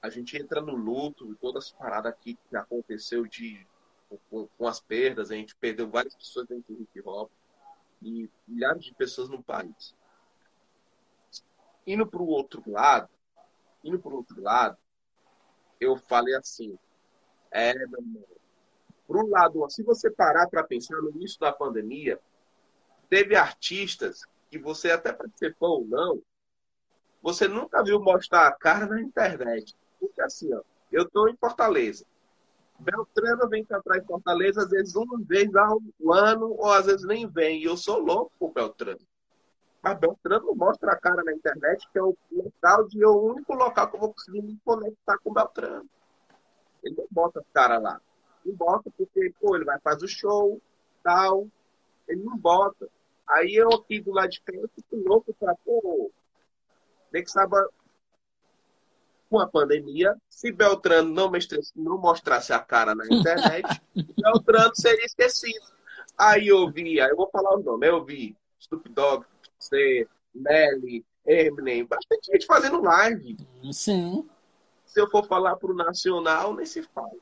a 0.01 0.09
gente 0.09 0.39
entra 0.39 0.63
no 0.63 0.75
luto, 0.75 1.37
todas 1.43 1.67
as 1.67 1.73
paradas 1.73 2.11
aqui 2.11 2.39
que 2.49 2.57
aconteceu 2.57 3.27
de, 3.27 3.67
com, 4.31 4.49
com 4.57 4.67
as 4.67 4.81
perdas, 4.81 5.31
a 5.31 5.35
gente 5.35 5.55
perdeu 5.57 5.91
várias 5.91 6.15
pessoas 6.15 6.47
dentro 6.47 6.75
do 6.75 6.81
hip 6.81 7.03
hop 7.05 7.31
e 8.01 8.31
milhares 8.49 8.83
de 8.83 8.95
pessoas 8.95 9.29
no 9.29 9.43
país. 9.43 9.95
Indo 11.87 12.07
pro 12.07 12.25
outro 12.25 12.63
lado, 12.67 13.09
indo 13.83 13.99
pro 13.99 14.17
outro 14.17 14.41
lado, 14.41 14.77
eu 15.81 15.97
falei 15.97 16.35
assim, 16.37 16.79
é, 17.51 17.75
meu 17.75 18.01
irmão, 18.01 18.25
um 19.09 19.29
lado, 19.29 19.69
se 19.69 19.83
você 19.83 20.11
parar 20.11 20.49
para 20.49 20.65
pensar 20.65 20.97
no 20.97 21.11
início 21.11 21.39
da 21.39 21.53
pandemia, 21.53 22.19
teve 23.11 23.37
artistas 23.37 24.23
que 24.51 24.59
você 24.59 24.91
até 24.91 25.13
participou 25.13 25.81
ou 25.81 25.87
não, 25.87 26.23
você 27.21 27.47
nunca 27.47 27.83
viu 27.85 28.01
mostrar 28.01 28.47
a 28.49 28.53
cara 28.53 28.87
na 28.87 29.01
internet. 29.01 29.77
Porque 30.01 30.21
assim, 30.23 30.53
ó, 30.55 30.63
eu 30.91 31.09
tô 31.09 31.29
em 31.29 31.37
Fortaleza. 31.37 32.05
Beltrano 32.79 33.49
vem 33.49 33.65
cantar 33.65 33.99
em 33.99 34.05
Fortaleza, 34.05 34.63
às 34.63 34.71
vezes 34.71 34.95
uma 34.97 35.21
vez 35.21 35.49
um 36.01 36.13
ano, 36.13 36.55
ou 36.59 36.71
às 36.71 36.87
vezes 36.87 37.07
nem 37.07 37.27
vem. 37.29 37.61
E 37.61 37.65
eu 37.65 37.77
sou 37.77 37.99
louco 37.99 38.33
por 38.39 38.53
Beltrano. 38.53 39.01
Mas 39.83 39.99
Beltrano 39.99 40.47
não 40.47 40.55
mostra 40.55 40.93
a 40.93 40.97
cara 40.97 41.25
na 41.25 41.33
internet, 41.33 41.89
que 41.91 41.99
é 41.99 42.03
o 42.03 42.17
local 42.31 42.87
de 42.87 43.03
é 43.03 43.07
o 43.07 43.21
único 43.21 43.53
local 43.53 43.89
que 43.89 43.97
eu 43.97 44.01
vou 44.01 44.15
conseguir 44.15 44.43
me 44.43 44.57
conectar 44.65 45.19
com 45.19 45.33
Beltrano. 45.33 45.89
Ele 46.85 46.97
não 46.97 47.07
bota 47.11 47.41
a 47.41 47.45
cara 47.53 47.79
lá. 47.79 48.01
Não 48.45 48.55
bota 48.55 48.91
porque, 48.97 49.33
pô, 49.41 49.57
ele 49.57 49.65
vai 49.65 49.79
fazer 49.81 50.05
o 50.05 50.09
show, 50.09 50.61
tal. 51.03 51.49
Ele 52.07 52.23
não 52.23 52.37
bota. 52.37 52.89
Aí 53.29 53.55
eu 53.55 53.71
aqui 53.71 54.01
do 54.01 54.13
lado 54.13 54.31
de 54.31 54.41
cá, 54.41 54.53
eu 54.55 54.69
fico 54.69 54.97
louco 54.97 55.35
pra, 55.35 55.55
pô, 55.65 56.13
nem 57.13 57.25
que 57.25 57.31
saiba 57.31 57.69
com 59.29 59.39
a 59.39 59.47
pandemia, 59.47 60.15
se 60.29 60.53
Beltrano 60.53 61.11
não, 61.11 61.31
mostrasse, 61.31 61.73
não 61.75 61.97
mostrasse 61.97 62.53
a 62.53 62.59
cara 62.59 62.95
na 62.95 63.07
internet, 63.07 63.81
Beltrano 64.23 64.73
seria 64.75 65.07
esquecido. 65.07 65.65
Aí 66.19 66.49
eu 66.49 66.71
vi, 66.71 67.01
aí 67.01 67.09
eu 67.09 67.17
vou 67.17 67.31
falar 67.31 67.55
o 67.55 67.63
nome, 67.63 67.89
eu 67.89 68.05
vi 68.05 68.37
Snoop 68.59 68.87
Dogg, 68.91 69.25
C, 69.63 70.09
Nelly, 70.35 71.05
Eminem, 71.25 71.85
bastante 71.85 72.33
gente 72.33 72.47
fazendo 72.47 72.83
live. 72.83 73.37
Sim. 73.73 74.29
Se 74.85 75.01
eu 75.01 75.09
for 75.09 75.27
falar 75.27 75.57
pro 75.57 75.75
Nacional, 75.75 76.55
nem 76.55 76.67
se 76.67 76.83
fala. 76.83 77.13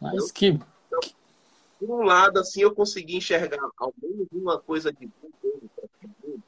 Mas 0.00 0.30
que. 0.32 0.58
Por 1.78 1.90
um 1.90 2.02
lado, 2.02 2.40
assim, 2.40 2.62
eu 2.62 2.74
consegui 2.74 3.16
enxergar 3.16 3.70
ao 3.78 3.94
menos 4.02 4.26
uma 4.32 4.58
coisa 4.58 4.92
de 4.92 5.06
bom 5.06 5.30
pra 5.74 5.88
todo 6.00 6.14
mundo. 6.24 6.42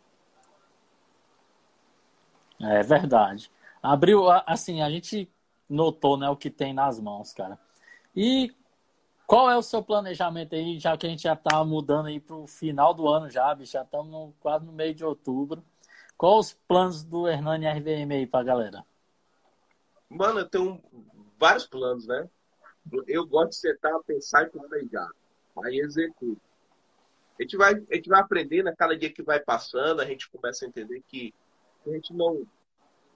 É 2.60 2.82
verdade. 2.82 3.50
Abriu, 3.80 4.28
assim, 4.46 4.82
a 4.82 4.90
gente 4.90 5.30
notou, 5.68 6.16
né, 6.16 6.28
o 6.28 6.36
que 6.36 6.50
tem 6.50 6.74
nas 6.74 6.98
mãos, 6.98 7.32
cara. 7.32 7.58
E 8.14 8.52
qual 9.30 9.48
é 9.48 9.56
o 9.56 9.62
seu 9.62 9.80
planejamento 9.80 10.56
aí, 10.56 10.80
já 10.80 10.96
que 10.96 11.06
a 11.06 11.08
gente 11.08 11.22
já 11.22 11.36
tá 11.36 11.64
mudando 11.64 12.06
aí 12.06 12.18
pro 12.18 12.48
final 12.48 12.92
do 12.92 13.06
ano 13.06 13.30
já, 13.30 13.54
bicho, 13.54 13.74
já 13.74 13.82
estamos 13.82 14.34
quase 14.40 14.66
no 14.66 14.72
meio 14.72 14.92
de 14.92 15.04
outubro. 15.04 15.62
Qual 16.18 16.40
os 16.40 16.52
planos 16.52 17.04
do 17.04 17.28
Hernani 17.28 17.64
RVM 17.68 18.10
aí 18.12 18.26
pra 18.26 18.42
galera? 18.42 18.84
Mano, 20.08 20.40
eu 20.40 20.48
tenho 20.48 20.82
vários 21.38 21.64
planos, 21.64 22.08
né? 22.08 22.28
Eu 23.06 23.24
gosto 23.24 23.50
de 23.50 23.56
sentar, 23.58 23.96
pensar 24.02 24.42
e 24.42 24.50
planejar. 24.50 25.08
Aí 25.64 25.78
executo. 25.78 26.42
A 27.38 27.42
gente 27.44 27.56
vai, 27.56 27.74
a 27.74 27.94
gente 27.94 28.08
vai 28.08 28.20
aprendendo 28.20 28.66
a 28.66 28.74
cada 28.74 28.98
dia 28.98 29.12
que 29.12 29.22
vai 29.22 29.38
passando, 29.38 30.00
a 30.00 30.06
gente 30.06 30.28
começa 30.28 30.64
a 30.64 30.68
entender 30.68 31.04
que 31.06 31.32
a 31.86 31.90
gente 31.90 32.12
não 32.12 32.44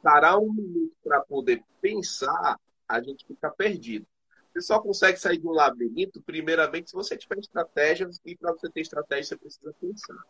parar 0.00 0.38
um 0.38 0.52
minuto 0.52 0.94
para 1.02 1.20
poder 1.22 1.60
pensar, 1.80 2.56
a 2.88 3.02
gente 3.02 3.26
fica 3.26 3.50
perdido. 3.50 4.06
Você 4.54 4.60
só 4.60 4.78
consegue 4.78 5.18
sair 5.18 5.38
de 5.38 5.48
um 5.48 5.50
labirinto, 5.50 6.22
primeiramente, 6.22 6.90
se 6.90 6.94
você 6.94 7.16
tiver 7.16 7.40
estratégias, 7.40 8.20
e 8.24 8.36
para 8.36 8.52
você 8.52 8.70
ter 8.70 8.82
estratégia, 8.82 9.24
você 9.24 9.36
precisa 9.36 9.74
pensar. 9.80 10.24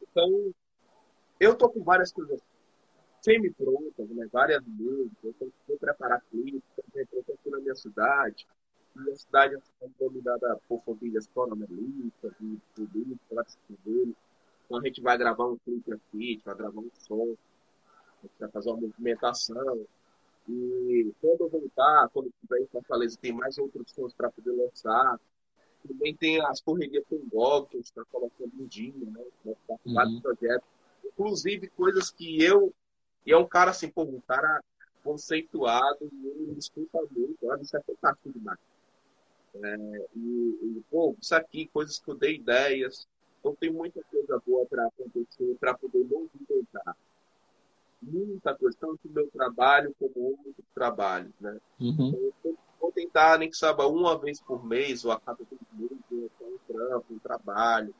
Então, 0.00 0.54
eu 1.40 1.56
tô 1.56 1.68
com 1.68 1.82
várias 1.82 2.12
coisas 2.12 2.40
semi-prontas, 3.20 4.08
né? 4.10 4.28
várias 4.32 4.62
músicas, 4.64 5.34
eu 5.40 5.52
que 5.66 5.76
preparar 5.76 6.22
clipes, 6.30 6.62
eu 6.94 7.24
tô 7.24 7.32
aqui 7.32 7.50
na 7.50 7.58
minha 7.58 7.74
cidade, 7.74 8.46
minha 8.94 9.16
cidade 9.16 9.56
é 9.56 9.88
dominada 9.98 10.60
por 10.68 10.80
famílias 10.84 11.26
coronalistas, 11.34 12.32
e 12.40 12.60
vários 12.78 13.58
dele. 13.84 14.16
Então 14.64 14.78
a 14.78 14.84
gente 14.84 15.00
vai 15.00 15.18
gravar 15.18 15.46
um 15.46 15.56
clipe 15.58 15.92
aqui, 15.92 16.00
a 16.12 16.32
gente 16.32 16.44
vai 16.44 16.54
gravar 16.54 16.80
um 16.80 16.90
som, 16.94 17.36
a 18.22 18.26
gente 18.26 18.38
vai 18.38 18.48
fazer 18.50 18.70
uma 18.70 18.80
movimentação. 18.82 19.84
E 20.48 21.12
quando 21.20 21.42
eu 21.42 21.48
voltar, 21.48 22.08
quando 22.12 22.26
eu 22.26 22.32
estiver 22.34 22.60
em 22.60 22.66
Fortaleza, 22.66 23.18
tem 23.20 23.32
mais 23.32 23.58
outros 23.58 23.90
sons 23.92 24.12
para 24.12 24.30
poder 24.30 24.52
lançar. 24.52 25.20
Também 25.86 26.14
tem 26.14 26.40
as 26.46 26.60
correrias 26.60 27.04
com 27.08 27.16
o 27.16 27.26
GOG, 27.30 27.68
que 27.68 27.76
a 27.76 27.80
gente 27.80 27.86
está 27.86 28.04
colocando 28.10 28.52
um 28.58 28.66
dia, 28.66 28.92
né? 28.94 29.24
Com 29.44 29.56
vários 29.92 30.14
Uhum. 30.14 30.20
projetos. 30.20 30.68
Inclusive 31.04 31.68
coisas 31.68 32.10
que 32.10 32.42
eu. 32.42 32.72
E 33.26 33.32
é 33.32 33.36
um 33.36 33.46
cara 33.46 33.70
assim, 33.70 33.88
pô, 33.88 34.02
um 34.02 34.20
cara 34.20 34.62
conceituado, 35.04 35.98
e 36.12 36.26
ele 36.28 36.52
me 36.52 36.58
escuta 36.58 36.98
muito. 37.10 37.36
Olha, 37.44 37.60
isso 37.62 37.76
é 37.76 37.80
fantástico 37.82 38.30
demais. 38.32 38.58
É, 39.54 40.06
e, 40.16 40.18
e, 40.78 40.82
pô, 40.90 41.14
isso 41.20 41.34
aqui, 41.34 41.66
coisas 41.68 41.98
que 41.98 42.10
eu 42.10 42.14
dei 42.14 42.36
ideias. 42.36 43.06
Então 43.40 43.54
tem 43.56 43.70
muita 43.72 44.00
coisa 44.04 44.40
boa 44.46 44.64
para 44.66 44.86
acontecer, 44.86 45.56
para 45.58 45.74
poder 45.76 46.04
movimentar. 46.04 46.96
Muita 48.02 48.54
coisa, 48.54 48.76
tanto 48.80 48.98
no 49.04 49.12
meu 49.12 49.30
trabalho 49.30 49.94
como 49.98 50.12
outros 50.16 50.66
trabalhos, 50.74 51.32
né? 51.40 51.58
Uhum. 51.80 52.32
Eu 52.44 52.58
vou 52.80 52.90
tentar, 52.90 53.38
nem 53.38 53.48
que 53.48 53.56
saiba, 53.56 53.86
uma 53.86 54.18
vez 54.18 54.40
por 54.40 54.64
mês, 54.64 55.04
ou 55.04 55.12
a 55.12 55.20
cada 55.20 55.38
dois 55.44 55.60
meses, 55.72 56.30
um 56.40 56.58
trampo, 56.66 57.14
um 57.14 57.18
trabalho, 57.20 57.94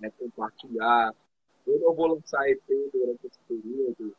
né, 0.00 0.10
compartilhar. 0.18 1.14
Eu 1.66 1.78
não 1.78 1.94
vou 1.94 2.14
lançar 2.14 2.48
EP 2.48 2.62
durante 2.92 3.26
esse 3.26 3.38
período, 3.48 4.14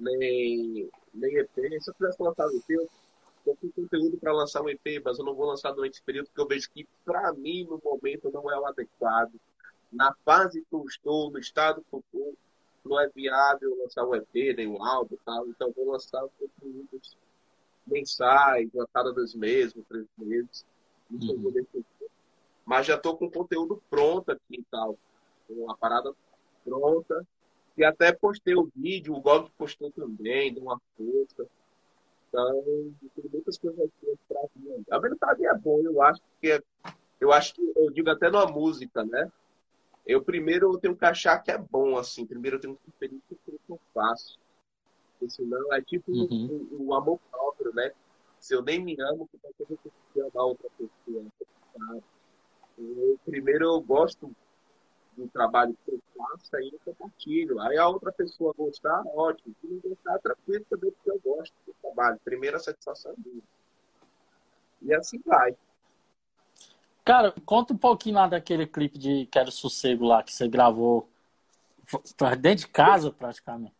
nem, 0.00 0.90
nem 1.12 1.36
EP. 1.36 1.80
Se 1.80 1.90
eu 1.90 1.94
lançar 2.18 2.46
um 2.46 2.56
EP, 2.56 2.70
eu 2.70 3.56
com 3.56 3.70
conteúdo 3.70 4.18
para 4.18 4.32
lançar 4.32 4.62
um 4.62 4.68
EP, 4.68 5.02
mas 5.04 5.18
eu 5.18 5.24
não 5.24 5.34
vou 5.34 5.46
lançar 5.46 5.72
durante 5.72 5.94
esse 5.94 6.02
período, 6.02 6.26
porque 6.26 6.40
eu 6.40 6.46
vejo 6.46 6.70
que, 6.70 6.86
para 7.04 7.32
mim, 7.32 7.64
no 7.64 7.80
momento, 7.82 8.30
não 8.30 8.50
é 8.50 8.58
o 8.58 8.66
adequado. 8.66 9.32
Na 9.92 10.14
fase 10.24 10.60
que 10.60 10.74
eu 10.74 10.84
estou, 10.84 11.30
no 11.30 11.38
estado 11.38 11.82
que 11.82 11.94
eu 11.94 12.00
estou, 12.00 12.34
não 12.88 13.00
é 13.00 13.08
viável 13.08 13.76
lançar 13.82 14.04
um 14.06 14.14
EP, 14.14 14.54
nem 14.56 14.66
um 14.66 14.82
álbum 14.82 15.14
e 15.14 15.18
tal. 15.24 15.46
Então, 15.48 15.68
eu 15.68 15.74
vou 15.74 15.92
lançar 15.92 16.22
conteúdos 16.38 17.16
mensais, 17.86 18.68
a 18.76 18.86
cada 18.92 19.12
dois 19.12 19.34
meses, 19.34 19.74
três 19.88 20.06
meses. 20.18 20.64
Isso 21.10 21.30
eu 21.32 21.36
Uhum. 21.36 21.42
vou 21.42 21.52
decidir. 21.52 21.84
Mas 22.64 22.86
já 22.86 22.96
estou 22.96 23.16
com 23.16 23.30
conteúdo 23.30 23.82
pronto 23.88 24.30
aqui 24.30 24.60
e 24.60 24.64
tal. 24.70 24.98
Com 25.46 25.54
Uma 25.64 25.76
parada 25.76 26.12
pronta. 26.64 27.26
E 27.76 27.84
até 27.84 28.12
postei 28.12 28.54
o 28.54 28.68
vídeo, 28.74 29.14
o 29.14 29.20
Gog 29.20 29.50
postou 29.56 29.90
também, 29.92 30.52
deu 30.52 30.64
uma 30.64 30.80
força. 30.96 31.46
Então, 32.28 32.62
tem 33.14 33.24
muitas 33.32 33.56
coisas 33.56 33.80
aqui 33.80 34.18
pra 34.28 34.40
vir. 34.56 34.84
A 34.90 34.98
verdade 34.98 35.46
é 35.46 35.54
bom, 35.54 35.80
eu 35.82 36.02
acho 36.02 36.20
que 36.40 36.50
é- 36.50 36.62
eu 37.20 37.32
acho 37.32 37.54
que 37.54 37.72
eu 37.76 37.90
digo 37.90 38.10
até 38.10 38.28
numa 38.30 38.46
música, 38.46 39.02
né? 39.04 39.30
Eu 40.08 40.22
primeiro 40.22 40.72
eu 40.72 40.78
tenho 40.78 40.96
que 40.96 41.04
achar 41.04 41.38
que 41.38 41.50
é 41.50 41.58
bom, 41.58 41.98
assim. 41.98 42.26
Primeiro 42.26 42.56
eu 42.56 42.60
tenho 42.60 42.76
que 42.76 42.90
com 42.90 43.34
aquilo 43.34 43.60
que 43.66 43.72
eu 43.72 43.80
faço. 43.92 44.38
Porque 45.18 45.30
senão 45.30 45.74
é 45.74 45.82
tipo 45.82 46.10
Uhum. 46.10 46.66
o, 46.72 46.86
o 46.86 46.94
amor 46.94 47.20
próprio, 47.30 47.74
né? 47.74 47.92
Se 48.40 48.54
eu 48.54 48.62
nem 48.62 48.82
me 48.82 48.96
amo, 49.00 49.28
como 49.28 49.42
é 49.44 49.52
que 49.52 49.62
eu 49.62 49.66
vou 49.66 49.78
conseguir 49.78 50.30
amar 50.34 50.46
outra 50.46 50.70
pessoa? 50.78 51.24
Eu, 52.78 53.18
primeiro 53.24 53.64
eu 53.66 53.80
gosto 53.80 54.34
do 55.16 55.28
trabalho 55.28 55.76
que 55.84 55.92
eu 55.92 56.00
faço, 56.16 56.56
aí 56.56 56.70
eu 56.72 56.80
compartilho. 56.84 57.60
Aí 57.60 57.76
a 57.76 57.88
outra 57.88 58.10
pessoa 58.12 58.54
gostar, 58.56 59.02
ótimo. 59.08 59.54
Se 59.60 59.66
não 59.66 59.78
gostar, 59.80 60.18
tranquilo 60.20 60.64
também, 60.70 60.90
porque 60.92 61.10
eu 61.10 61.20
gosto 61.20 61.52
do 61.66 61.74
trabalho. 61.82 62.18
Primeira 62.24 62.58
satisfação 62.58 63.12
é 63.12 63.14
minha. 63.26 63.42
E 64.80 64.94
assim 64.94 65.20
vai. 65.26 65.54
Cara, 67.08 67.32
conta 67.46 67.72
um 67.72 67.76
pouquinho 67.78 68.16
lá 68.16 68.26
daquele 68.26 68.66
clipe 68.66 68.98
de 68.98 69.24
Quero 69.32 69.50
Sossego 69.50 70.04
lá 70.04 70.22
que 70.22 70.30
você 70.30 70.46
gravou 70.46 71.08
dentro 72.38 72.66
de 72.66 72.68
casa, 72.68 73.10
praticamente. 73.10 73.74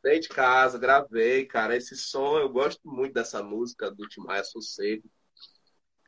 Dentro 0.00 0.20
de 0.20 0.28
casa, 0.28 0.78
gravei, 0.78 1.46
cara. 1.46 1.76
Esse 1.76 1.96
som, 1.96 2.38
eu 2.38 2.48
gosto 2.48 2.80
muito 2.84 3.12
dessa 3.12 3.42
música 3.42 3.90
do 3.90 4.06
Timaya 4.06 4.44
Sossego. 4.44 5.02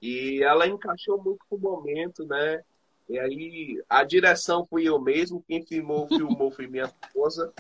E 0.01 0.41
ela 0.45 0.69
encaixou 0.69 1.21
muito 1.21 1.45
com 1.49 1.57
o 1.57 1.59
momento, 1.59 2.25
né? 2.25 2.63
E 3.09 3.19
aí, 3.19 3.83
a 3.89 4.05
direção 4.05 4.65
fui 4.65 4.85
eu 4.85 5.01
mesmo, 5.01 5.43
quem 5.49 5.67
filmou, 5.67 6.07
filmou 6.07 6.53
foi 6.53 6.69
minha 6.69 6.85
esposa. 6.85 7.53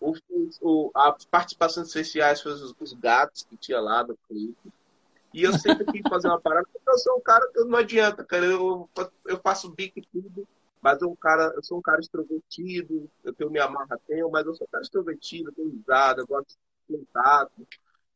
O, 0.00 0.14
o, 0.60 0.90
as 0.96 1.24
participações 1.26 1.86
especiais 1.86 2.40
foram 2.40 2.56
os, 2.56 2.74
os 2.76 2.92
gatos 2.92 3.44
que 3.44 3.56
tinha 3.56 3.78
lá 3.78 4.02
no 4.02 4.18
clipe. 4.26 4.72
E 5.32 5.44
eu 5.44 5.52
sempre 5.52 5.84
quis 5.86 6.02
fazer 6.08 6.28
uma 6.28 6.40
parada, 6.40 6.66
porque 6.72 6.90
eu 6.90 6.98
sou 6.98 7.16
um 7.16 7.20
cara 7.20 7.46
que 7.52 7.60
não 7.64 7.78
adianta, 7.78 8.24
cara. 8.24 8.46
Eu, 8.46 8.88
eu 9.26 9.38
faço 9.38 9.70
bico 9.70 10.00
e 10.00 10.02
tudo, 10.02 10.46
mas 10.82 11.00
eu, 11.00 11.10
um 11.10 11.16
cara, 11.16 11.52
eu 11.54 11.62
sou 11.62 11.78
um 11.78 11.82
cara 11.82 12.00
extrovertido, 12.00 13.08
eu 13.22 13.32
tenho 13.32 13.50
minha 13.50 13.68
marra, 13.68 14.00
tenho, 14.06 14.30
mas 14.30 14.46
eu 14.46 14.54
sou 14.54 14.66
um 14.66 14.70
cara 14.70 14.82
extrovertido, 14.82 15.52
tenho 15.52 15.70
risada, 15.70 16.24
gosto 16.24 16.56
de 16.88 16.96
contato. 16.96 17.66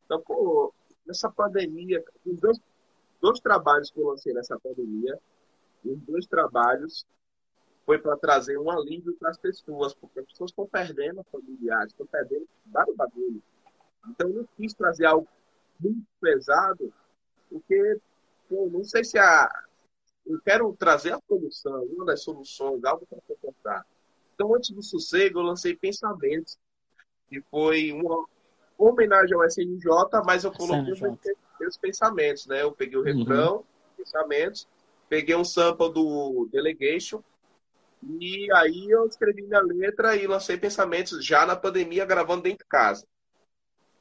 Então, 0.04 0.20
pô, 0.22 0.74
nessa 1.06 1.30
pandemia, 1.30 2.02
os 2.26 2.40
dois, 2.40 2.60
dois 3.20 3.38
trabalhos 3.38 3.90
que 3.90 4.00
eu 4.00 4.08
lancei 4.08 4.32
nessa 4.32 4.58
pandemia, 4.58 5.18
os 5.84 6.00
dois 6.00 6.26
trabalhos 6.26 7.06
foi 7.86 7.98
para 7.98 8.16
trazer 8.16 8.58
um 8.58 8.70
alívio 8.70 9.14
para 9.14 9.30
as 9.30 9.38
pessoas, 9.38 9.94
porque 9.94 10.20
as 10.20 10.26
pessoas 10.26 10.50
estão 10.50 10.66
perdendo 10.66 11.22
familiares, 11.30 11.92
estão 11.92 12.06
perdendo 12.06 12.48
vários 12.66 12.96
bagulho. 12.96 13.42
Então, 14.08 14.28
eu 14.28 14.36
não 14.36 14.48
quis 14.56 14.72
trazer 14.74 15.06
algo 15.06 15.28
muito 15.78 16.02
pesado, 16.20 16.92
porque 17.54 18.00
pô, 18.48 18.68
não 18.68 18.82
sei 18.82 19.04
se 19.04 19.16
a. 19.16 19.48
Eu 20.26 20.40
quero 20.40 20.74
trazer 20.76 21.12
a 21.12 21.20
solução, 21.28 21.84
uma 21.84 22.06
das 22.06 22.22
soluções, 22.22 22.82
algo 22.84 23.06
para 23.06 23.20
comportar. 23.28 23.86
Então, 24.34 24.54
antes 24.54 24.70
do 24.70 24.82
sossego, 24.82 25.38
eu 25.38 25.44
lancei 25.44 25.76
Pensamentos, 25.76 26.58
que 27.28 27.40
foi 27.42 27.92
uma 27.92 28.26
homenagem 28.76 29.34
ao 29.34 29.44
SNJ, 29.44 29.86
mas 30.24 30.42
eu 30.42 30.50
coloquei 30.50 30.94
meus 31.60 31.76
pensamentos, 31.76 32.46
né? 32.46 32.62
Eu 32.62 32.72
peguei 32.72 32.96
o 32.96 33.02
uhum. 33.02 33.18
refrão, 33.18 33.56
uhum. 33.56 33.64
pensamentos, 33.98 34.66
peguei 35.08 35.36
um 35.36 35.44
sample 35.44 35.92
do 35.92 36.48
Delegation, 36.50 37.22
e 38.02 38.50
aí 38.54 38.90
eu 38.90 39.06
escrevi 39.06 39.42
minha 39.42 39.60
letra 39.60 40.16
e 40.16 40.26
lancei 40.26 40.56
pensamentos 40.56 41.24
já 41.24 41.46
na 41.46 41.54
pandemia, 41.54 42.04
gravando 42.04 42.42
dentro 42.42 42.64
de 42.64 42.68
casa. 42.68 43.06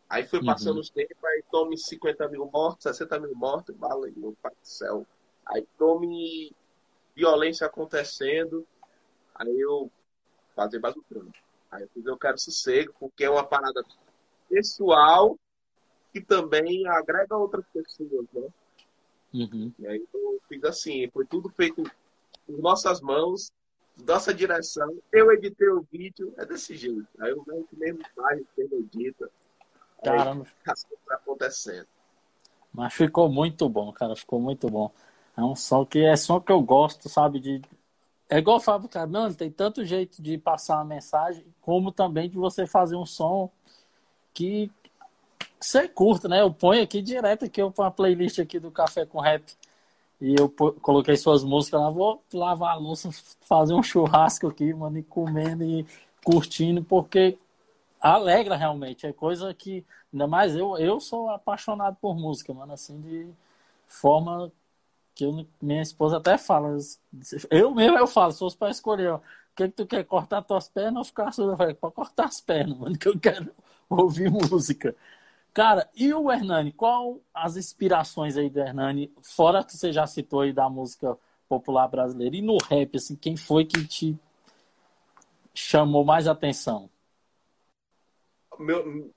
Aí 0.10 0.26
foi 0.26 0.44
passando 0.44 0.76
uhum. 0.76 0.82
os 0.82 0.90
tempos, 0.90 1.18
tome 1.54 1.78
50 1.78 2.28
mil 2.30 2.50
mortos, 2.52 2.82
60 2.82 3.20
mil 3.20 3.36
mortos, 3.36 3.76
bala 3.76 4.10
meu 4.16 4.36
pai 4.42 4.52
do 4.52 4.68
céu. 4.68 5.06
Aí 5.46 5.64
tome 5.78 6.52
violência 7.16 7.68
acontecendo, 7.68 8.66
aí 9.36 9.60
eu 9.60 9.92
fazer 10.56 10.80
mais 10.80 10.98
um 10.98 11.04
trampo. 11.04 11.32
Aí 11.70 11.84
eu 11.84 11.90
fiz 11.90 12.04
Eu 12.08 12.18
Quero 12.18 12.40
Sossego, 12.40 12.96
porque 13.00 13.26
é 13.26 13.30
uma 13.30 13.46
parada 13.46 13.84
pessoal 14.50 15.38
que 16.12 16.20
também 16.22 16.88
agrega 16.88 17.38
outras 17.38 17.66
pessoas, 17.72 18.26
né? 18.34 18.48
Uhum. 19.32 19.72
E 19.78 19.86
aí 19.86 20.04
eu 20.12 20.42
fiz 20.50 20.64
assim, 20.64 21.08
foi 21.12 21.26
tudo 21.28 21.50
feito 21.50 21.84
por 22.48 22.58
nossas 22.58 23.00
mãos, 23.00 23.52
nossa 24.08 24.34
direção. 24.34 24.98
Eu 25.12 25.32
editei 25.32 25.70
o 25.70 25.86
vídeo, 25.92 26.34
é 26.36 26.46
desse 26.48 26.76
jeito. 26.76 27.08
Aí 27.20 27.30
eu 27.30 27.44
que 27.44 27.76
mesmo 27.76 28.02
faz, 28.16 28.42
mesmo 28.58 28.76
edita. 28.80 29.30
Caramba. 30.04 30.46
Coisas 30.66 30.86
acontecendo. 31.10 31.88
Mas 32.74 32.94
ficou 32.94 33.30
muito 33.30 33.70
bom, 33.70 33.92
cara. 33.92 34.16
Ficou 34.16 34.40
muito 34.40 34.70
bom. 34.70 34.92
É 35.38 35.42
um 35.42 35.56
som 35.56 35.86
que 35.86 36.04
é 36.04 36.16
som 36.16 36.40
que 36.40 36.52
eu 36.52 36.62
gosto, 36.62 37.10
sabe? 37.10 37.40
De... 37.40 37.62
É 38.30 38.38
igual 38.38 38.58
eu 38.58 38.62
falo, 38.62 38.88
cara, 38.88 39.08
não, 39.08 39.32
tem 39.34 39.52
tanto 39.52 39.86
jeito 39.86 40.22
de 40.22 40.38
passar 40.38 40.78
uma 40.78 40.86
mensagem, 40.86 41.46
como 41.62 41.92
também 41.92 42.30
de 42.30 42.38
você 42.38 42.66
fazer 42.66 42.96
um 42.96 43.06
som 43.06 43.50
que 44.34 44.72
você 45.60 45.88
curta, 45.88 46.28
né? 46.28 46.42
Eu 46.42 46.54
ponho 46.54 46.84
aqui 46.84 47.02
direto 47.02 47.46
aqui, 47.46 47.62
eu 47.62 47.72
ponho 47.72 47.88
a 47.88 47.92
playlist 47.92 48.40
aqui 48.40 48.60
do 48.60 48.72
Café 48.72 49.06
com 49.06 49.20
Rap. 49.20 49.44
E 50.20 50.36
eu 50.40 50.50
coloquei 50.82 51.18
suas 51.18 51.44
músicas 51.44 51.82
lá, 51.82 51.90
vou 51.90 52.24
lavar 52.34 52.72
a 52.72 52.76
louça, 52.76 53.10
fazer 53.42 53.74
um 53.74 53.84
churrasco 53.84 54.48
aqui, 54.48 54.74
mano, 54.74 54.98
e 54.98 55.04
comendo 55.04 55.64
e 55.64 55.86
curtindo, 56.24 56.84
porque 56.84 57.38
alegra 58.04 58.56
realmente. 58.58 59.08
É 59.08 59.14
coisa 59.14 59.54
que, 59.54 59.86
ainda 60.12 60.28
mais 60.28 60.56
eu, 60.56 60.78
eu 60.78 61.00
sou 61.00 61.30
apaixonado 61.30 61.98
por 62.02 62.16
música, 62.16 62.54
mano, 62.54 62.74
assim, 62.74 63.00
de 63.00 63.30
forma 63.88 64.52
que 65.16 65.24
eu, 65.26 65.48
minha 65.62 65.82
esposa 65.82 66.18
até 66.18 66.38
fala. 66.38 66.78
Eu 67.50 67.74
mesmo 67.74 67.98
eu 67.98 68.08
falo, 68.08 68.32
se 68.34 68.40
fosse 68.40 68.58
para 68.58 68.72
escolher, 68.72 69.12
ó, 69.12 69.16
o 69.18 69.22
que, 69.56 69.68
que 69.70 69.76
tu 69.76 69.86
quer, 69.86 70.04
cortar 70.04 70.42
tuas 70.42 70.68
pernas 70.68 70.98
ou 70.98 71.04
ficar 71.06 71.32
surdo? 71.32 71.54
Eu 71.54 71.58
falei, 71.58 71.74
pode 71.76 71.94
cortar 71.94 72.26
as 72.26 72.42
pernas, 72.42 72.78
mano, 72.78 72.98
que 72.98 73.08
eu 73.08 73.20
quero 73.20 73.52
ouvir 73.90 74.30
música. 74.30 74.96
Cara, 75.54 75.88
e 75.96 76.14
o 76.14 76.32
Hernani? 76.32 76.72
Qual 76.72 77.20
as 77.34 77.56
inspirações 77.56 78.36
aí 78.38 78.50
do 78.50 78.60
Hernani? 78.60 79.12
Fora 79.22 79.64
que 79.64 79.78
você 79.78 79.94
já 79.94 80.08
citou 80.08 80.42
aí 80.42 80.52
da 80.52 80.70
música 80.70 81.18
popular 81.48 81.88
brasileira. 81.88 82.36
E 82.36 82.42
no 82.42 82.58
rap, 82.58 82.98
assim, 82.98 83.16
quem 83.16 83.38
foi 83.38 83.64
que 83.66 83.86
te 83.88 84.18
chamou 85.54 86.04
mais 86.04 86.28
atenção? 86.28 86.90
Meu, 88.60 89.14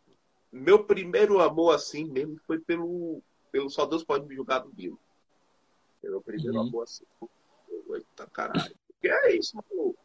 meu 0.53 0.85
primeiro 0.85 1.41
amor, 1.41 1.75
assim, 1.75 2.05
mesmo, 2.05 2.39
foi 2.47 2.59
pelo, 2.59 3.23
pelo 3.51 3.71
Só 3.71 3.87
Deus 3.87 4.05
Pode 4.05 4.27
Me 4.27 4.35
Julgar 4.35 4.61
do 4.61 4.71
Bill. 4.71 4.99
Meu 6.03 6.21
primeiro 6.21 6.55
uhum. 6.55 6.69
amor, 6.69 6.85
assim. 6.85 7.05
Eita, 7.95 8.27
caralho. 8.29 8.75
O 8.91 9.01
que 9.01 9.09
é 9.09 9.37
isso, 9.37 9.57
mano? 9.57 9.91
O 9.91 9.97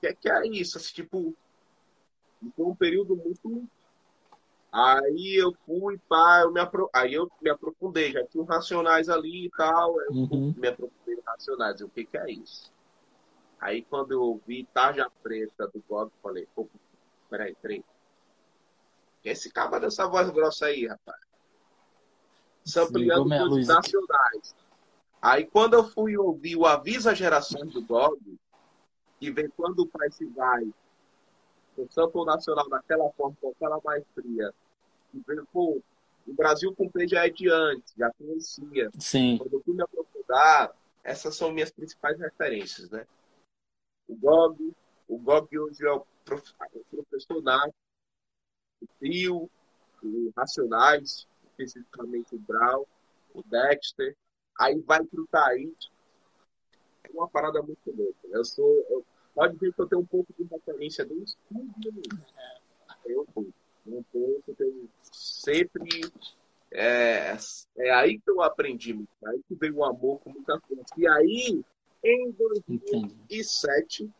que 0.00 0.06
é, 0.06 0.14
que 0.14 0.30
é 0.30 0.46
isso? 0.48 0.78
Assim, 0.78 0.94
tipo, 0.94 1.34
foi 2.56 2.66
um 2.66 2.74
período 2.74 3.16
muito 3.16 3.68
Aí 4.74 5.36
eu 5.40 5.54
fui, 5.64 5.96
pá, 6.08 6.40
eu 6.42 6.50
me 6.50 6.58
apro... 6.58 6.90
aí 6.92 7.14
eu 7.14 7.30
me 7.40 7.48
aprofundei, 7.48 8.10
já 8.10 8.26
tinha 8.26 8.44
Racionais 8.44 9.08
ali 9.08 9.46
e 9.46 9.50
tal, 9.50 10.00
eu 10.00 10.10
uhum. 10.10 10.52
me 10.56 10.66
aprofundei 10.66 11.16
Racionais, 11.24 11.80
o 11.80 11.88
que 11.88 12.04
que 12.04 12.18
é 12.18 12.32
isso? 12.32 12.72
Aí 13.60 13.82
quando 13.82 14.10
eu 14.10 14.20
ouvi 14.20 14.64
Tarja 14.74 15.08
Preta 15.22 15.68
do 15.68 15.80
God, 15.88 16.10
falei, 16.20 16.48
pô, 16.56 16.68
peraí, 17.34 17.54
peraí. 17.60 17.84
Esse 19.24 19.50
cara 19.50 19.80
dessa 19.80 20.06
voz 20.06 20.30
grossa 20.30 20.66
aí, 20.66 20.86
rapaz. 20.86 21.18
Sampleando 22.64 23.28
coisas 23.28 23.66
nacionais. 23.66 24.54
Aí 25.20 25.46
quando 25.46 25.74
eu 25.74 25.84
fui 25.84 26.16
ouvir 26.16 26.56
o 26.56 26.66
Avisa 26.66 27.14
Gerações 27.14 27.72
do 27.72 27.82
God, 27.82 28.20
que 29.18 29.30
vem 29.30 29.48
quando 29.56 29.80
o 29.80 29.86
pai 29.86 30.10
se 30.12 30.26
vai, 30.26 30.62
o 31.76 31.88
sample 31.90 32.24
nacional 32.24 32.68
daquela 32.68 33.10
forma, 33.12 33.36
com 33.40 33.50
aquela 33.50 33.80
maestria, 33.84 34.54
pô, 35.52 35.82
o 36.26 36.32
Brasil 36.34 36.74
com 36.74 36.88
P 36.88 37.08
já 37.08 37.26
é 37.26 37.30
de 37.30 37.50
antes, 37.50 37.92
já 37.96 38.10
conhecia. 38.12 38.90
Sim. 38.98 39.38
Quando 39.38 39.54
eu 39.54 39.62
fui 39.62 39.74
me 39.74 39.82
aprofundar, 39.82 40.74
essas 41.02 41.34
são 41.36 41.50
minhas 41.50 41.70
principais 41.70 42.18
referências, 42.18 42.90
né? 42.90 43.06
O 44.06 44.14
Gog, 44.16 44.74
o 45.08 45.18
Gog 45.18 45.58
hoje 45.58 45.86
é 45.86 45.92
o, 45.92 46.06
professor 46.24 47.42
Nath, 47.42 47.74
o 48.82 48.86
Trio, 48.98 49.50
o 50.02 50.32
Racionais, 50.36 51.26
especificamente 51.44 52.34
o 52.34 52.38
Brau, 52.38 52.88
o 53.34 53.42
Dexter, 53.42 54.16
aí 54.58 54.80
vai 54.80 55.04
pro 55.04 55.26
Taíde. 55.26 55.92
É 57.04 57.10
uma 57.12 57.28
parada 57.28 57.62
muito 57.62 57.90
louca. 57.90 58.18
Eu 58.28 58.44
sou. 58.44 58.86
Eu, 58.88 59.04
pode 59.34 59.56
ver 59.56 59.72
que 59.72 59.80
eu 59.80 59.86
tenho 59.86 60.02
um 60.02 60.06
pouco 60.06 60.32
de 60.38 60.44
referência 60.44 61.04
do 61.04 61.22
estúdio. 61.22 61.92
Eu 63.04 63.22
um 63.22 63.26
pouco. 63.26 63.54
Um 63.86 64.02
pouco, 64.04 64.54
tenho 64.54 64.88
sempre. 65.02 66.00
É, 66.70 67.36
é 67.76 67.90
aí 67.90 68.18
que 68.18 68.30
eu 68.30 68.42
aprendi 68.42 68.94
muito. 68.94 69.10
Aí 69.26 69.40
que 69.46 69.54
veio 69.54 69.76
o 69.76 69.84
amor 69.84 70.18
com 70.20 70.30
muita 70.30 70.58
força. 70.60 70.94
E 70.96 71.06
aí, 71.06 71.62
em 72.02 72.30
2007, 72.32 74.10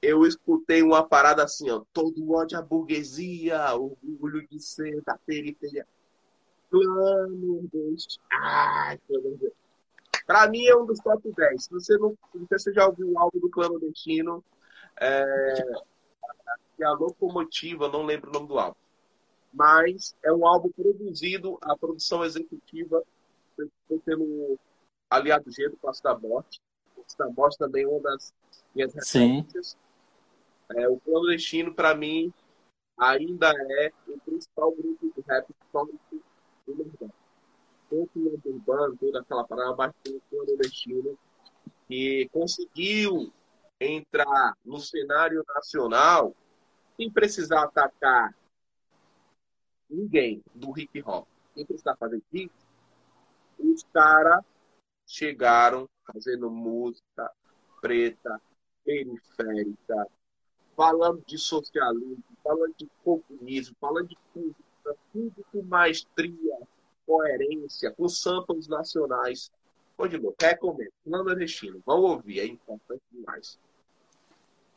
eu 0.00 0.26
escutei 0.26 0.82
uma 0.82 1.06
parada 1.06 1.44
assim, 1.44 1.70
ó. 1.70 1.82
Todo 1.92 2.32
ódio 2.32 2.58
à 2.58 2.62
burguesia, 2.62 3.74
orgulho 3.74 4.46
de 4.48 4.60
ser 4.60 5.02
da 5.02 5.18
periferia. 5.26 5.86
Plano 6.70 7.68
dos. 7.72 8.18
Ai, 8.30 8.98
Pra 10.26 10.46
mim 10.48 10.66
é 10.66 10.76
um 10.76 10.84
dos 10.84 10.98
top 11.00 11.32
10. 11.32 11.64
Se 11.64 11.70
você 11.70 11.96
não, 11.96 12.16
se 12.32 12.46
você 12.50 12.72
já 12.72 12.86
ouviu 12.86 13.10
o 13.10 13.18
álbum 13.18 13.40
do 13.40 13.48
Clandestino, 13.48 14.44
é, 15.00 15.24
é 16.78 16.84
a 16.84 16.92
Locomotiva, 16.92 17.88
não 17.88 18.04
lembro 18.04 18.28
o 18.28 18.32
nome 18.34 18.46
do 18.46 18.58
álbum 18.58 18.78
mas 19.52 20.14
é 20.22 20.32
um 20.32 20.46
álbum 20.46 20.70
produzido, 20.70 21.58
a 21.62 21.76
produção 21.76 22.24
executiva 22.24 23.02
foi 23.88 23.98
pelo 24.00 24.58
Aliado 25.10 25.50
G 25.50 25.68
do 25.68 25.76
Passo 25.76 26.02
da 26.02 26.16
Morte. 26.16 26.60
Passo 26.96 27.18
da 27.18 27.28
Morte 27.30 27.58
também 27.58 27.84
é 27.84 27.88
uma 27.88 28.00
das 28.00 28.32
minhas 28.74 28.94
referências. 28.94 29.76
É, 30.76 30.88
o 30.88 30.98
Clandestino, 31.00 31.74
para 31.74 31.94
mim, 31.94 32.32
ainda 32.98 33.50
é 33.50 33.90
o 34.06 34.18
principal 34.20 34.72
grupo 34.72 35.12
de 35.14 35.20
rap 35.26 35.46
histórico 35.50 36.22
do 36.66 36.74
Nordeste. 36.74 37.14
Tanto 37.88 38.18
o 38.18 38.40
urbano, 38.44 38.96
toda 38.98 39.20
aquela 39.20 39.44
parada, 39.44 39.74
mas 39.76 39.94
o 40.08 40.20
Clandestino, 40.28 41.18
que 41.86 42.28
conseguiu 42.30 43.32
entrar 43.80 44.54
no 44.64 44.78
cenário 44.78 45.42
nacional 45.54 46.34
sem 46.96 47.10
precisar 47.10 47.62
atacar 47.62 48.34
ninguém 49.88 50.42
do 50.54 50.76
hip 50.78 51.02
hop. 51.06 51.26
Quem 51.54 51.64
precisa 51.64 51.96
fazer 51.96 52.22
isso? 52.32 52.68
Os 53.58 53.82
caras 53.92 54.44
chegaram 55.06 55.88
fazendo 56.04 56.50
música 56.50 57.30
preta, 57.80 58.40
periférica, 58.84 60.06
falando 60.78 61.20
de 61.26 61.36
socialismo, 61.36 62.22
falando 62.40 62.72
de 62.76 62.88
comunismo, 63.02 63.74
falando 63.80 64.06
de 64.06 64.18
tudo, 64.32 64.54
tudo 65.12 65.44
com 65.50 65.62
maestria, 65.62 66.56
coerência, 67.04 67.90
com 67.90 68.08
samples 68.08 68.68
nacionais. 68.68 69.50
Continua, 69.96 70.32
recomendo. 70.40 70.92
Clandestino, 71.04 71.82
vamos 71.84 72.10
ouvir, 72.10 72.38
é 72.38 72.46
importante 72.46 73.02
demais. 73.10 73.58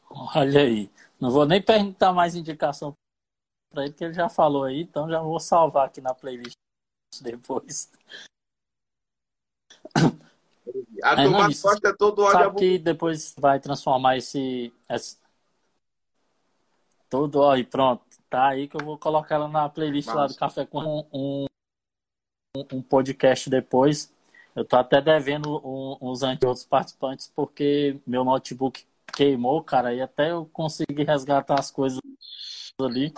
Olha 0.10 0.62
aí, 0.62 0.90
não 1.20 1.30
vou 1.30 1.46
nem 1.46 1.62
perguntar 1.62 2.12
mais 2.12 2.36
indicação 2.36 2.96
para 3.72 3.86
ele, 3.86 3.94
que 3.94 4.04
ele 4.04 4.14
já 4.14 4.28
falou 4.28 4.64
aí, 4.64 4.82
então 4.82 5.08
já 5.08 5.22
vou 5.22 5.40
salvar 5.40 5.86
aqui 5.86 6.02
na 6.02 6.16
playlist 6.16 6.58
depois. 7.22 7.92
A 11.04 11.14
é, 11.14 11.24
turma 11.24 11.48
gosta 11.48 11.96
todo 11.96 12.24
ódio. 12.24 12.40
Sabe 12.40 12.60
que 12.60 12.80
depois 12.80 13.36
vai 13.38 13.60
transformar 13.60 14.18
esse, 14.18 14.74
esse... 14.90 15.21
todo 17.12 17.42
ó, 17.42 17.56
e 17.58 17.64
pronto. 17.64 18.02
Tá 18.30 18.48
aí 18.48 18.68
que 18.68 18.78
eu 18.78 18.86
vou 18.86 18.98
colocar 18.98 19.36
ela 19.36 19.48
na 19.50 19.68
playlist 19.68 20.08
Nossa. 20.08 20.20
lá 20.20 20.28
do 20.28 20.36
Café 20.36 20.66
com 20.66 21.06
um, 21.14 21.46
um, 22.56 22.66
um, 22.72 22.82
podcast 22.82 23.50
depois. 23.50 24.12
Eu 24.56 24.64
tô 24.64 24.78
até 24.78 25.02
devendo 25.02 25.62
um, 25.66 25.98
uns 26.02 26.24
outros 26.24 26.64
participantes 26.64 27.28
porque 27.36 28.00
meu 28.08 28.24
notebook 28.24 28.86
queimou, 29.14 29.62
cara, 29.62 29.94
e 29.94 30.02
até 30.02 30.32
eu 30.32 30.46
consegui 30.46 31.04
resgatar 31.04 31.60
as 31.60 31.70
coisas 31.70 32.00
ali. 32.80 33.14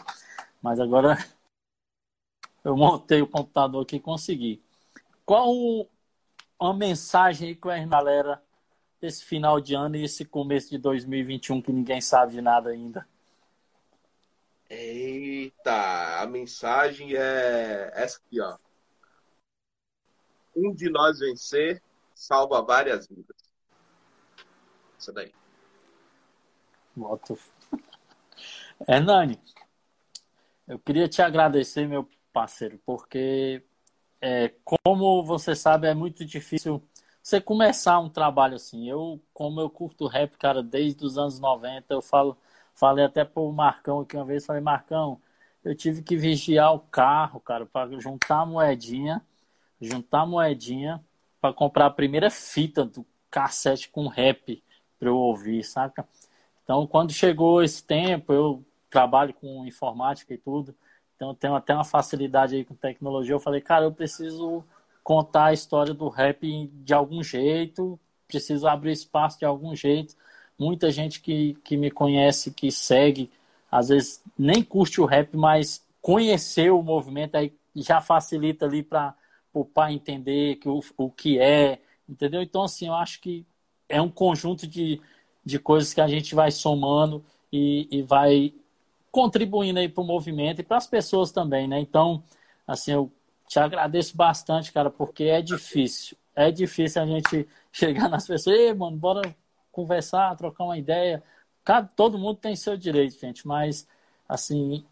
Mas 0.59 0.79
agora 0.79 1.15
eu 2.65 2.75
montei 2.75 3.21
o 3.21 3.27
computador 3.27 3.83
aqui 3.83 3.97
e 3.97 3.99
consegui. 3.99 4.63
Qual 5.23 5.53
uma 6.59 6.73
mensagem 6.73 7.49
aí 7.49 7.55
com 7.55 7.69
a 7.69 7.85
galera 7.85 8.41
esse 8.99 9.23
final 9.23 9.61
de 9.61 9.75
ano 9.75 9.97
e 9.97 10.03
esse 10.03 10.25
começo 10.25 10.69
de 10.71 10.77
2021 10.79 11.61
que 11.61 11.71
ninguém 11.71 12.01
sabe 12.01 12.33
de 12.33 12.41
nada 12.41 12.71
ainda? 12.71 13.07
Eita, 14.75 16.19
a 16.19 16.25
mensagem 16.25 17.13
é 17.15 17.91
essa 17.93 18.17
aqui, 18.17 18.41
ó. 18.41 18.57
Um 20.55 20.73
de 20.73 20.89
nós 20.89 21.19
vencer 21.19 21.81
salva 22.15 22.63
várias 22.63 23.07
vidas. 23.07 23.37
Essa 24.97 25.13
daí. 25.13 25.31
Moto. 26.95 27.37
Hernani, 28.87 29.39
eu 30.67 30.79
queria 30.79 31.07
te 31.07 31.21
agradecer, 31.21 31.87
meu 31.87 32.09
parceiro, 32.31 32.79
porque 32.83 33.63
é, 34.19 34.55
como 34.63 35.23
você 35.23 35.55
sabe, 35.55 35.87
é 35.87 35.93
muito 35.93 36.25
difícil 36.25 36.81
você 37.21 37.39
começar 37.39 37.99
um 37.99 38.09
trabalho 38.09 38.55
assim. 38.55 38.89
Eu, 38.89 39.21
como 39.33 39.61
eu 39.61 39.69
curto 39.69 40.07
rap, 40.07 40.35
cara, 40.35 40.63
desde 40.63 41.05
os 41.05 41.15
anos 41.17 41.39
90, 41.39 41.93
eu 41.93 42.01
falo, 42.01 42.35
falei 42.75 43.05
até 43.05 43.23
pro 43.23 43.51
Marcão 43.51 44.01
aqui 44.01 44.15
uma 44.15 44.25
vez, 44.25 44.45
falei, 44.45 44.61
Marcão, 44.61 45.19
eu 45.63 45.75
tive 45.75 46.01
que 46.01 46.15
vigiar 46.15 46.73
o 46.73 46.79
carro, 46.79 47.39
cara, 47.39 47.65
para 47.65 47.99
juntar 47.99 48.41
a 48.41 48.45
moedinha, 48.45 49.21
juntar 49.81 50.21
a 50.21 50.25
moedinha 50.25 51.03
para 51.39 51.53
comprar 51.53 51.87
a 51.87 51.91
primeira 51.91 52.29
fita 52.29 52.85
do 52.85 53.05
cassete 53.29 53.89
com 53.89 54.07
rap 54.07 54.63
para 54.99 55.09
eu 55.09 55.17
ouvir, 55.17 55.63
saca? 55.63 56.07
Então, 56.63 56.87
quando 56.87 57.11
chegou 57.11 57.61
esse 57.61 57.83
tempo, 57.83 58.31
eu 58.31 58.63
trabalho 58.93 59.33
com 59.33 59.65
informática 59.65 60.33
e 60.33 60.37
tudo. 60.37 60.75
Então 61.15 61.33
tenho 61.33 61.55
até 61.55 61.73
uma 61.73 61.83
facilidade 61.83 62.55
aí 62.55 62.63
com 62.63 62.75
tecnologia. 62.75 63.33
Eu 63.33 63.39
falei, 63.39 63.59
cara, 63.59 63.85
eu 63.85 63.91
preciso 63.91 64.63
contar 65.03 65.45
a 65.45 65.53
história 65.53 65.93
do 65.93 66.07
rap 66.09 66.69
de 66.71 66.93
algum 66.93 67.23
jeito, 67.23 67.99
preciso 68.27 68.67
abrir 68.67 68.91
espaço 68.91 69.39
de 69.39 69.45
algum 69.45 69.75
jeito. 69.75 70.15
Muita 70.57 70.91
gente 70.91 71.21
que, 71.21 71.55
que 71.63 71.75
me 71.75 71.89
conhece, 71.91 72.51
que 72.51 72.71
segue, 72.71 73.29
às 73.71 73.89
vezes 73.89 74.23
nem 74.37 74.63
curte 74.63 75.01
o 75.01 75.05
rap, 75.05 75.35
mas 75.35 75.85
conhecer 76.01 76.71
o 76.71 76.83
movimento 76.83 77.35
aí 77.35 77.53
já 77.75 78.01
facilita 78.01 78.65
ali 78.65 78.83
para 78.83 79.15
o 79.53 79.65
pai 79.65 79.93
entender 79.93 80.57
que 80.57 80.69
o, 80.69 80.81
o 80.97 81.09
que 81.09 81.39
é, 81.39 81.79
entendeu? 82.07 82.41
Então, 82.41 82.63
assim, 82.63 82.87
eu 82.87 82.93
acho 82.93 83.19
que 83.19 83.45
é 83.89 84.01
um 84.01 84.09
conjunto 84.09 84.67
de, 84.67 85.01
de 85.45 85.59
coisas 85.59 85.93
que 85.93 86.01
a 86.01 86.07
gente 86.07 86.35
vai 86.35 86.51
somando 86.51 87.23
e, 87.51 87.87
e 87.91 88.01
vai 88.01 88.53
contribuindo 89.11 89.79
aí 89.79 89.87
para 89.87 90.01
o 90.01 90.07
movimento 90.07 90.59
e 90.59 90.63
para 90.63 90.77
as 90.77 90.87
pessoas 90.87 91.31
também, 91.31 91.67
né? 91.67 91.79
Então, 91.79 92.23
assim, 92.67 92.91
eu 92.91 93.11
te 93.47 93.59
agradeço 93.59 94.17
bastante, 94.17 94.71
cara, 94.71 94.89
porque 94.89 95.25
é 95.25 95.41
difícil. 95.41 96.17
É 96.35 96.49
difícil 96.51 97.01
a 97.01 97.05
gente 97.05 97.47
chegar 97.71 98.09
nas 98.09 98.25
pessoas, 98.25 98.57
ei, 98.57 98.73
mano, 98.73 98.97
bora 98.97 99.35
conversar, 99.73 100.37
trocar 100.37 100.63
uma 100.63 100.77
ideia. 100.77 101.21
Cada, 101.65 101.87
todo 101.87 102.17
mundo 102.17 102.37
tem 102.37 102.55
seu 102.55 102.77
direito, 102.77 103.19
gente, 103.19 103.45
mas, 103.45 103.87
assim, 104.29 104.85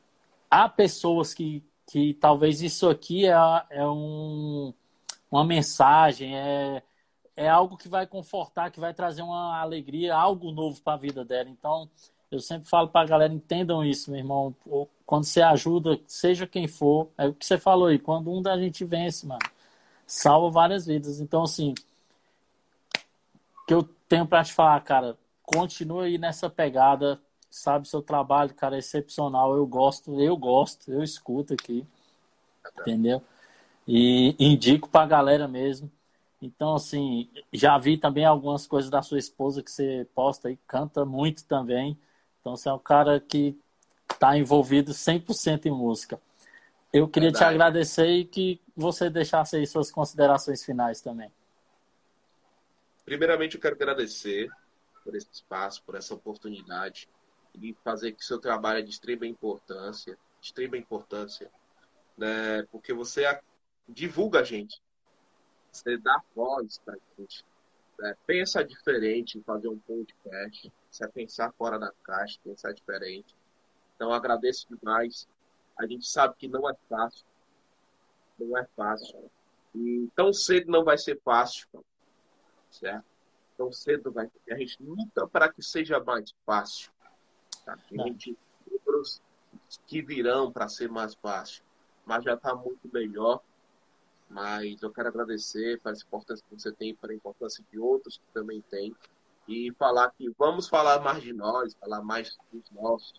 há 0.49 0.67
pessoas 0.67 1.33
que, 1.33 1.63
que 1.87 2.13
talvez 2.15 2.61
isso 2.61 2.89
aqui 2.89 3.25
é, 3.25 3.33
é 3.69 3.87
um, 3.87 4.73
uma 5.31 5.45
mensagem, 5.45 6.35
é, 6.35 6.83
é 7.35 7.47
algo 7.47 7.77
que 7.77 7.87
vai 7.87 8.05
confortar, 8.05 8.71
que 8.71 8.79
vai 8.79 8.93
trazer 8.93 9.21
uma 9.21 9.59
alegria, 9.61 10.15
algo 10.15 10.51
novo 10.51 10.81
para 10.81 10.93
a 10.93 10.97
vida 10.97 11.23
dela. 11.23 11.49
Então, 11.49 11.89
eu 12.31 12.39
sempre 12.39 12.67
falo 12.67 12.87
para 12.89 13.01
a 13.01 13.09
galera, 13.09 13.33
entendam 13.33 13.83
isso, 13.83 14.09
meu 14.09 14.19
irmão. 14.19 14.55
Quando 15.05 15.25
você 15.25 15.41
ajuda, 15.41 15.99
seja 16.07 16.47
quem 16.47 16.67
for, 16.67 17.09
é 17.17 17.27
o 17.27 17.33
que 17.33 17.45
você 17.45 17.57
falou 17.57 17.87
aí, 17.87 17.99
quando 17.99 18.31
um 18.31 18.41
da 18.41 18.57
gente 18.57 18.85
vence, 18.85 19.27
mano, 19.27 19.41
salva 20.07 20.49
várias 20.49 20.85
vidas. 20.85 21.19
Então, 21.19 21.43
assim, 21.43 21.73
que 23.67 23.73
eu 23.73 23.83
tenho 24.07 24.25
para 24.25 24.43
te 24.43 24.53
falar, 24.53 24.79
cara, 24.81 25.17
continue 25.43 26.05
aí 26.05 26.17
nessa 26.17 26.49
pegada, 26.49 27.19
sabe, 27.49 27.87
seu 27.87 28.01
trabalho, 28.01 28.53
cara, 28.53 28.75
é 28.75 28.79
excepcional. 28.79 29.55
Eu 29.55 29.65
gosto, 29.65 30.19
eu 30.21 30.35
gosto, 30.37 30.91
eu 30.91 31.03
escuto 31.03 31.53
aqui, 31.53 31.85
entendeu? 32.79 33.21
E 33.87 34.35
indico 34.39 34.89
para 34.89 35.03
a 35.03 35.07
galera 35.07 35.47
mesmo. 35.47 35.91
Então, 36.41 36.75
assim, 36.75 37.29
já 37.53 37.77
vi 37.77 37.97
também 37.97 38.25
algumas 38.25 38.65
coisas 38.65 38.89
da 38.89 39.01
sua 39.01 39.19
esposa 39.19 39.61
que 39.61 39.69
você 39.69 40.07
posta 40.15 40.47
aí, 40.47 40.57
canta 40.67 41.05
muito 41.05 41.45
também. 41.45 41.97
Então 42.39 42.55
você 42.55 42.67
é 42.67 42.73
um 42.73 42.79
cara 42.79 43.19
que 43.19 43.55
está 44.11 44.37
envolvido 44.37 44.91
100% 44.93 45.67
em 45.67 45.71
música. 45.71 46.19
Eu 46.91 47.07
queria 47.07 47.29
Verdade. 47.31 47.45
te 47.45 47.49
agradecer 47.49 48.07
e 48.07 48.25
que 48.25 48.59
você 48.75 49.09
deixasse 49.09 49.55
aí 49.55 49.67
suas 49.67 49.91
considerações 49.91 50.63
finais 50.63 50.99
também. 50.99 51.31
Primeiramente, 53.11 53.55
eu 53.55 53.61
quero 53.61 53.75
agradecer 53.75 54.49
por 55.03 55.13
esse 55.13 55.27
espaço, 55.33 55.83
por 55.83 55.95
essa 55.95 56.13
oportunidade 56.13 57.09
de 57.53 57.75
fazer 57.83 58.13
que 58.13 58.23
seu 58.23 58.39
trabalho 58.39 58.79
é 58.79 58.81
de 58.81 58.89
extrema 58.89 59.27
importância, 59.27 60.17
extrema 60.41 60.77
importância, 60.77 61.51
né? 62.17 62.63
Porque 62.71 62.93
você 62.93 63.23
divulga 63.85 64.39
a 64.39 64.43
gente, 64.45 64.81
você 65.69 65.97
dá 65.97 66.21
voz 66.33 66.77
para 66.85 66.95
gente, 67.19 67.43
né? 67.99 68.15
pensa 68.25 68.63
diferente 68.63 69.37
em 69.37 69.43
fazer 69.43 69.67
um 69.67 69.79
podcast, 69.79 70.71
você 70.89 71.05
pensar 71.09 71.51
fora 71.57 71.77
da 71.77 71.91
caixa, 72.05 72.39
pensar 72.41 72.71
diferente. 72.71 73.35
Então 73.93 74.13
agradeço 74.13 74.67
demais. 74.73 75.27
A 75.77 75.85
gente 75.85 76.07
sabe 76.07 76.35
que 76.37 76.47
não 76.47 76.69
é 76.69 76.73
fácil. 76.87 77.25
Não 78.39 78.57
é 78.57 78.65
fácil. 78.73 79.29
E 79.75 80.07
tão 80.15 80.31
cedo 80.31 80.71
não 80.71 80.85
vai 80.85 80.97
ser 80.97 81.19
fácil. 81.25 81.67
Certo? 82.71 83.05
Tão 83.57 83.71
cedo 83.71 84.11
vai. 84.11 84.31
A 84.49 84.55
gente 84.55 84.81
luta 84.81 85.27
para 85.27 85.51
que 85.51 85.61
seja 85.61 85.99
mais 85.99 86.33
fácil. 86.45 86.91
Tá? 87.65 87.73
A 87.73 88.07
gente 88.07 88.35
outros 88.71 89.21
que 89.85 90.01
virão 90.01 90.51
para 90.51 90.67
ser 90.67 90.89
mais 90.89 91.13
fácil. 91.13 91.63
Mas 92.05 92.23
já 92.23 92.33
está 92.33 92.55
muito 92.55 92.89
melhor. 92.91 93.41
Mas 94.29 94.81
eu 94.81 94.91
quero 94.91 95.09
agradecer 95.09 95.79
pela 95.81 95.95
importância 95.95 96.43
que 96.47 96.59
você 96.59 96.71
tem, 96.71 96.95
pela 96.95 97.13
importância 97.13 97.63
que 97.69 97.77
outros 97.77 98.19
também 98.33 98.61
têm 98.61 98.95
e 99.47 99.71
falar 99.73 100.11
que 100.11 100.29
vamos 100.37 100.69
falar 100.69 101.01
mais 101.01 101.21
de 101.21 101.33
nós, 101.33 101.73
falar 101.73 102.01
mais 102.01 102.37
dos 102.51 102.63
nossos. 102.71 103.13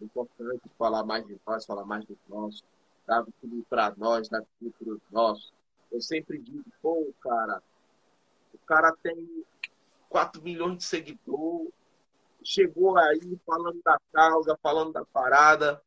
É 0.00 0.04
importante 0.04 0.62
falar 0.78 1.04
mais 1.04 1.26
de 1.26 1.38
nós, 1.46 1.66
falar 1.66 1.84
mais 1.84 2.04
dos 2.06 2.16
nossos. 2.28 2.64
Dar 3.06 3.22
tudo 3.40 3.66
para 3.68 3.92
nós, 3.96 4.28
dar 4.30 4.42
tudo 4.58 4.72
para 4.78 4.94
os 4.94 5.02
nossos. 5.10 5.52
Eu 5.92 6.00
sempre 6.00 6.38
digo, 6.38 6.64
pô, 6.80 7.12
cara, 7.20 7.62
cara 8.66 8.94
tem 9.02 9.44
4 10.08 10.42
milhões 10.42 10.78
de 10.78 10.84
seguidores, 10.84 11.72
chegou 12.42 12.96
aí 12.98 13.38
falando 13.46 13.80
da 13.82 13.98
causa, 14.12 14.58
falando 14.62 14.92
da 14.92 15.04
parada, 15.04 15.82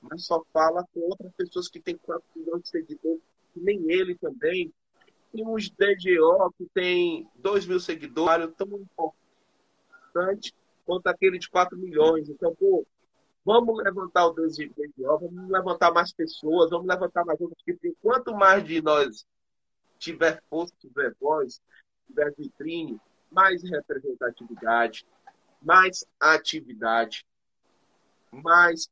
mas 0.00 0.24
só 0.26 0.42
fala 0.52 0.84
com 0.92 1.00
outras 1.00 1.32
pessoas 1.34 1.68
que 1.68 1.80
têm 1.80 1.96
4 1.96 2.24
milhões 2.34 2.62
de 2.62 2.68
seguidores, 2.70 3.20
que 3.52 3.60
nem 3.60 3.90
ele 3.90 4.16
também, 4.16 4.72
tem 5.32 5.46
uns 5.46 5.70
DGO 5.70 6.52
que 6.58 6.66
tem 6.74 7.28
2 7.36 7.66
mil 7.66 7.80
seguidores, 7.80 8.52
tão 8.56 8.68
importante 8.76 10.54
quanto 10.84 11.06
aquele 11.06 11.38
de 11.38 11.48
4 11.48 11.78
milhões. 11.78 12.28
Então, 12.28 12.54
pô, 12.54 12.84
vamos 13.44 13.82
levantar 13.82 14.26
o 14.26 14.32
DGO, 14.32 14.82
vamos 14.98 15.50
levantar 15.50 15.92
mais 15.92 16.12
pessoas, 16.12 16.70
vamos 16.70 16.86
levantar 16.86 17.24
mais 17.24 17.40
outros, 17.40 17.62
porque 17.64 17.94
quanto 18.02 18.34
mais 18.34 18.64
de 18.64 18.82
nós 18.82 19.26
tiver 20.02 20.42
força, 20.50 20.74
tiver 20.80 21.14
voz, 21.20 21.62
tiver 22.08 22.34
vitrine, 22.36 23.00
mais 23.30 23.62
representatividade, 23.62 25.06
mais 25.62 26.04
atividade, 26.18 27.24
mais 28.32 28.90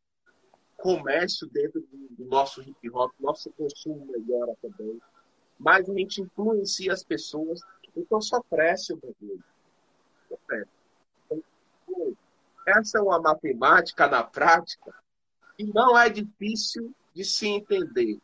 comércio 0.76 1.48
dentro 1.48 1.84
do 1.90 2.24
nosso 2.26 2.62
hip 2.62 2.90
hop, 2.90 3.12
nosso 3.18 3.50
consumo 3.50 4.06
melhora 4.06 4.54
também. 4.62 5.00
Mas 5.58 5.90
a 5.90 5.94
gente 5.94 6.22
influencia 6.22 6.92
as 6.92 7.02
pessoas, 7.02 7.60
então 7.96 8.20
só 8.20 8.40
cresce 8.42 8.92
o 8.92 8.96
bagulho. 8.96 9.44
Então, 11.26 12.16
essa 12.66 12.98
é 12.98 13.02
uma 13.02 13.20
matemática 13.20 14.06
na 14.06 14.22
prática 14.22 14.94
e 15.58 15.64
não 15.64 15.98
é 15.98 16.08
difícil 16.08 16.94
de 17.12 17.24
se 17.24 17.48
entender. 17.48 18.20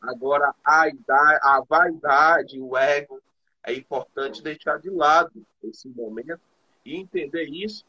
Agora, 0.00 0.54
a, 0.64 0.88
idade, 0.88 1.38
a 1.42 1.60
vaidade, 1.60 2.60
o 2.60 2.76
ego, 2.76 3.20
é 3.64 3.74
importante 3.74 4.42
deixar 4.42 4.78
de 4.78 4.88
lado 4.88 5.46
esse 5.62 5.88
momento 5.88 6.40
e 6.84 6.96
entender 6.96 7.44
isso 7.44 7.84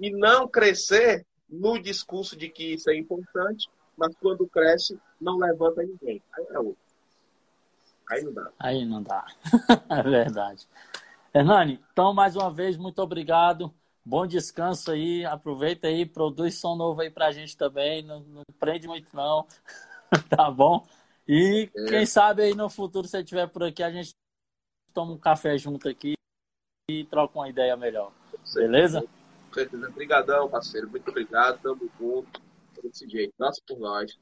e 0.00 0.10
não 0.10 0.48
crescer 0.48 1.26
no 1.48 1.78
discurso 1.78 2.34
de 2.34 2.48
que 2.48 2.74
isso 2.74 2.90
é 2.90 2.96
importante, 2.96 3.68
mas 3.96 4.14
quando 4.16 4.46
cresce, 4.48 4.98
não 5.20 5.36
levanta 5.36 5.82
ninguém. 5.82 6.22
Aí 6.34 6.46
é 6.50 6.58
outro. 6.58 6.78
Aí 8.10 8.24
não 8.24 8.32
dá. 8.32 8.50
Aí 8.58 8.84
não 8.84 9.02
dá. 9.02 9.26
é 9.90 10.02
verdade. 10.02 10.66
Hernani, 11.34 11.80
então, 11.92 12.12
mais 12.12 12.36
uma 12.36 12.50
vez, 12.50 12.76
muito 12.76 13.00
obrigado. 13.00 13.72
Bom 14.04 14.26
descanso 14.26 14.90
aí. 14.90 15.24
Aproveita 15.24 15.86
aí, 15.86 16.04
produz 16.04 16.58
som 16.58 16.74
novo 16.74 17.00
aí 17.00 17.10
pra 17.10 17.30
gente 17.30 17.56
também. 17.56 18.02
Não, 18.02 18.20
não 18.20 18.42
prende 18.58 18.88
muito, 18.88 19.14
não. 19.14 19.46
tá 20.28 20.50
bom? 20.50 20.86
E 21.26 21.70
é. 21.74 21.84
quem 21.86 22.06
sabe 22.06 22.42
aí 22.42 22.54
no 22.54 22.68
futuro, 22.68 23.06
se 23.06 23.12
você 23.12 23.20
estiver 23.20 23.46
por 23.48 23.62
aqui, 23.62 23.82
a 23.82 23.90
gente 23.90 24.14
toma 24.92 25.12
um 25.12 25.18
café 25.18 25.56
junto 25.56 25.88
aqui 25.88 26.14
e 26.90 27.04
troca 27.04 27.38
uma 27.38 27.48
ideia 27.48 27.76
melhor. 27.76 28.12
Beleza? 28.54 29.00
Com 29.00 29.54
certeza. 29.54 29.88
Obrigadão, 29.88 30.48
parceiro. 30.48 30.90
Muito 30.90 31.08
obrigado. 31.08 31.60
Tamo 31.60 31.90
junto. 31.98 32.42
Desse 32.82 33.08
jeito. 33.08 33.32
Nossa 33.38 33.62
por 33.66 33.78
nós. 33.78 34.18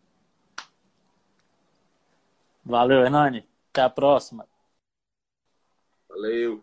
Valeu, 2.65 3.03
Hernani. 3.03 3.49
Até 3.71 3.83
a 3.83 3.91
próxima. 3.91 4.47
Valeu. 6.09 6.63